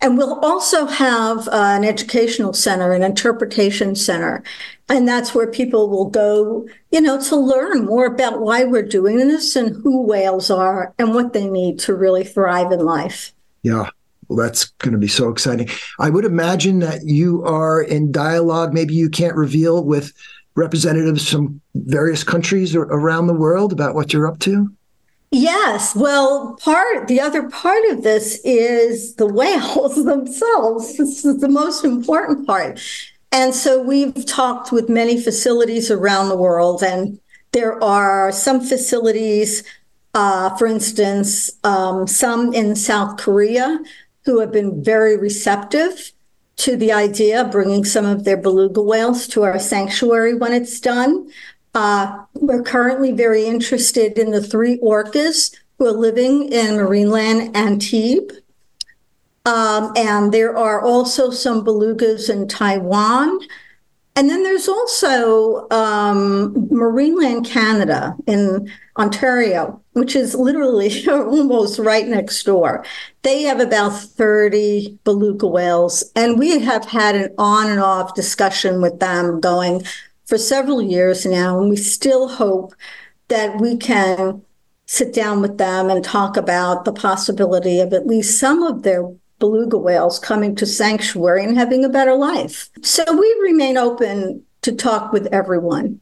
And 0.00 0.16
we'll 0.16 0.38
also 0.40 0.86
have 0.86 1.48
uh, 1.48 1.50
an 1.52 1.84
educational 1.84 2.52
center, 2.52 2.92
an 2.92 3.02
interpretation 3.02 3.96
center. 3.96 4.44
And 4.88 5.08
that's 5.08 5.34
where 5.34 5.50
people 5.50 5.90
will 5.90 6.08
go, 6.08 6.68
you 6.92 7.00
know, 7.00 7.20
to 7.22 7.36
learn 7.36 7.84
more 7.84 8.06
about 8.06 8.40
why 8.40 8.64
we're 8.64 8.82
doing 8.82 9.18
this 9.18 9.56
and 9.56 9.74
who 9.82 10.02
whales 10.02 10.50
are 10.50 10.94
and 10.98 11.14
what 11.14 11.32
they 11.32 11.48
need 11.48 11.80
to 11.80 11.94
really 11.94 12.24
thrive 12.24 12.70
in 12.70 12.80
life. 12.80 13.32
Yeah. 13.62 13.90
Well, 14.28 14.38
that's 14.38 14.66
going 14.66 14.92
to 14.92 14.98
be 14.98 15.08
so 15.08 15.30
exciting. 15.30 15.68
I 15.98 16.10
would 16.10 16.24
imagine 16.24 16.78
that 16.80 17.04
you 17.04 17.42
are 17.44 17.82
in 17.82 18.12
dialogue, 18.12 18.72
maybe 18.72 18.94
you 18.94 19.08
can't 19.08 19.34
reveal 19.34 19.84
with 19.84 20.12
representatives 20.54 21.30
from 21.30 21.60
various 21.74 22.24
countries 22.24 22.74
around 22.74 23.26
the 23.26 23.34
world 23.34 23.72
about 23.72 23.94
what 23.94 24.12
you're 24.12 24.26
up 24.26 24.38
to. 24.40 24.70
Yes. 25.30 25.94
Well, 25.94 26.56
part 26.62 27.06
the 27.06 27.20
other 27.20 27.48
part 27.50 27.84
of 27.90 28.02
this 28.02 28.40
is 28.44 29.14
the 29.16 29.26
whales 29.26 30.02
themselves. 30.04 30.96
This 30.96 31.24
is 31.24 31.40
the 31.40 31.48
most 31.48 31.84
important 31.84 32.46
part. 32.46 32.80
And 33.30 33.54
so 33.54 33.82
we've 33.82 34.24
talked 34.24 34.72
with 34.72 34.88
many 34.88 35.20
facilities 35.20 35.90
around 35.90 36.30
the 36.30 36.36
world, 36.36 36.82
and 36.82 37.20
there 37.52 37.82
are 37.84 38.32
some 38.32 38.60
facilities, 38.60 39.64
uh, 40.14 40.56
for 40.56 40.66
instance, 40.66 41.50
um, 41.62 42.06
some 42.06 42.54
in 42.54 42.74
South 42.74 43.18
Korea 43.18 43.80
who 44.24 44.40
have 44.40 44.50
been 44.50 44.82
very 44.82 45.18
receptive 45.18 46.12
to 46.56 46.76
the 46.76 46.92
idea 46.92 47.42
of 47.42 47.50
bringing 47.50 47.84
some 47.84 48.06
of 48.06 48.24
their 48.24 48.36
beluga 48.36 48.80
whales 48.82 49.28
to 49.28 49.42
our 49.42 49.58
sanctuary 49.58 50.34
when 50.34 50.52
it's 50.52 50.80
done. 50.80 51.30
Uh, 51.74 52.24
we're 52.34 52.62
currently 52.62 53.12
very 53.12 53.44
interested 53.44 54.18
in 54.18 54.30
the 54.30 54.42
three 54.42 54.78
orcas 54.78 55.54
who 55.78 55.86
are 55.86 55.92
living 55.92 56.52
in 56.52 56.74
Marineland 56.76 57.56
Antibes. 57.56 58.40
Um, 59.46 59.92
and 59.96 60.32
there 60.32 60.56
are 60.56 60.82
also 60.82 61.30
some 61.30 61.64
belugas 61.64 62.28
in 62.28 62.48
Taiwan. 62.48 63.40
And 64.18 64.28
then 64.28 64.42
there's 64.42 64.68
also 64.68 65.68
um, 65.70 66.52
Marineland 66.70 67.46
Canada 67.46 68.16
in 68.26 68.68
Ontario, 68.98 69.80
which 69.92 70.16
is 70.16 70.34
literally 70.34 71.08
almost 71.08 71.78
right 71.78 72.06
next 72.06 72.42
door. 72.42 72.84
They 73.22 73.42
have 73.42 73.60
about 73.60 73.90
30 73.90 74.98
beluga 75.04 75.46
whales. 75.46 76.02
And 76.16 76.36
we 76.36 76.58
have 76.58 76.84
had 76.84 77.14
an 77.14 77.32
on 77.38 77.70
and 77.70 77.78
off 77.78 78.16
discussion 78.16 78.82
with 78.82 78.98
them 78.98 79.38
going, 79.38 79.84
for 80.28 80.36
several 80.36 80.82
years 80.82 81.24
now, 81.24 81.58
and 81.58 81.70
we 81.70 81.76
still 81.76 82.28
hope 82.28 82.74
that 83.28 83.58
we 83.58 83.78
can 83.78 84.42
sit 84.84 85.14
down 85.14 85.40
with 85.40 85.56
them 85.56 85.88
and 85.88 86.04
talk 86.04 86.36
about 86.36 86.84
the 86.84 86.92
possibility 86.92 87.80
of 87.80 87.94
at 87.94 88.06
least 88.06 88.38
some 88.38 88.62
of 88.62 88.82
their 88.82 89.10
beluga 89.38 89.78
whales 89.78 90.18
coming 90.18 90.54
to 90.54 90.66
sanctuary 90.66 91.44
and 91.44 91.56
having 91.56 91.82
a 91.82 91.88
better 91.88 92.14
life. 92.14 92.68
So 92.82 93.04
we 93.10 93.38
remain 93.42 93.78
open 93.78 94.42
to 94.62 94.72
talk 94.72 95.12
with 95.12 95.26
everyone. 95.28 95.98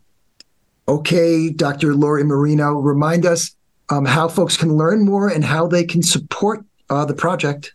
Okay, 0.89 1.51
Dr. 1.51 1.95
Lori 1.95 2.24
Marino, 2.24 2.72
remind 2.72 3.27
us 3.27 3.55
um, 3.91 4.05
how 4.05 4.27
folks 4.27 4.57
can 4.57 4.77
learn 4.77 5.05
more 5.05 5.29
and 5.29 5.45
how 5.45 5.68
they 5.68 5.85
can 5.85 6.03
support 6.03 6.64
uh, 6.91 7.05
the 7.05 7.14
project. 7.14 7.74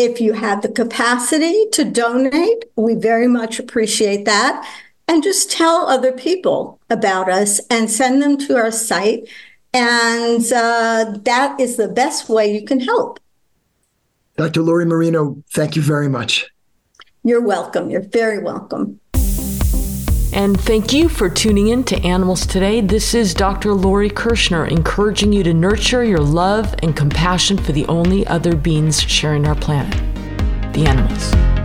If 0.04 0.20
you 0.20 0.34
have 0.34 0.64
the 0.64 0.70
capacity 0.70 1.68
to 1.74 1.84
donate, 1.84 2.66
we 2.76 2.96
very 2.96 3.28
much 3.28 3.60
appreciate 3.60 4.26
that. 4.26 4.68
And 5.08 5.22
just 5.22 5.52
tell 5.52 5.88
other 5.88 6.12
people 6.12 6.80
about 6.90 7.30
us 7.30 7.62
and 7.70 7.88
send 7.88 8.20
them 8.20 8.40
to 8.40 8.56
our 8.56 8.72
site. 8.72 9.30
And 9.76 10.44
uh, 10.52 11.18
that 11.22 11.60
is 11.60 11.78
the 11.78 11.88
best 11.88 12.30
way 12.30 12.52
you 12.52 12.66
can 12.66 12.80
help. 12.80 13.20
Dr. 14.38 14.64
Lori 14.64 14.88
Marino, 14.88 15.38
thank 15.52 15.76
you 15.76 15.84
very 15.84 16.10
much. 16.10 16.48
You're 17.24 17.46
welcome. 17.46 17.92
You're 17.92 18.02
very 18.02 18.42
welcome. 18.42 19.00
And 20.34 20.60
thank 20.60 20.94
you 20.94 21.10
for 21.10 21.30
tuning 21.30 21.68
in 21.68 21.84
to 21.86 22.02
Animals 22.06 22.46
Today. 22.46 22.80
This 22.80 23.14
is 23.14 23.34
Dr. 23.34 23.74
Lori 23.74 24.10
Kirshner 24.10 24.70
encouraging 24.72 25.34
you 25.34 25.44
to 25.44 25.54
nurture 25.54 26.06
your 26.06 26.20
love 26.20 26.74
and 26.82 26.96
compassion 26.96 27.58
for 27.58 27.74
the 27.74 27.86
only 27.88 28.26
other 28.28 28.56
beings 28.56 29.02
sharing 29.02 29.46
our 29.46 29.56
planet 29.56 29.94
the 30.74 30.86
animals. 30.86 31.61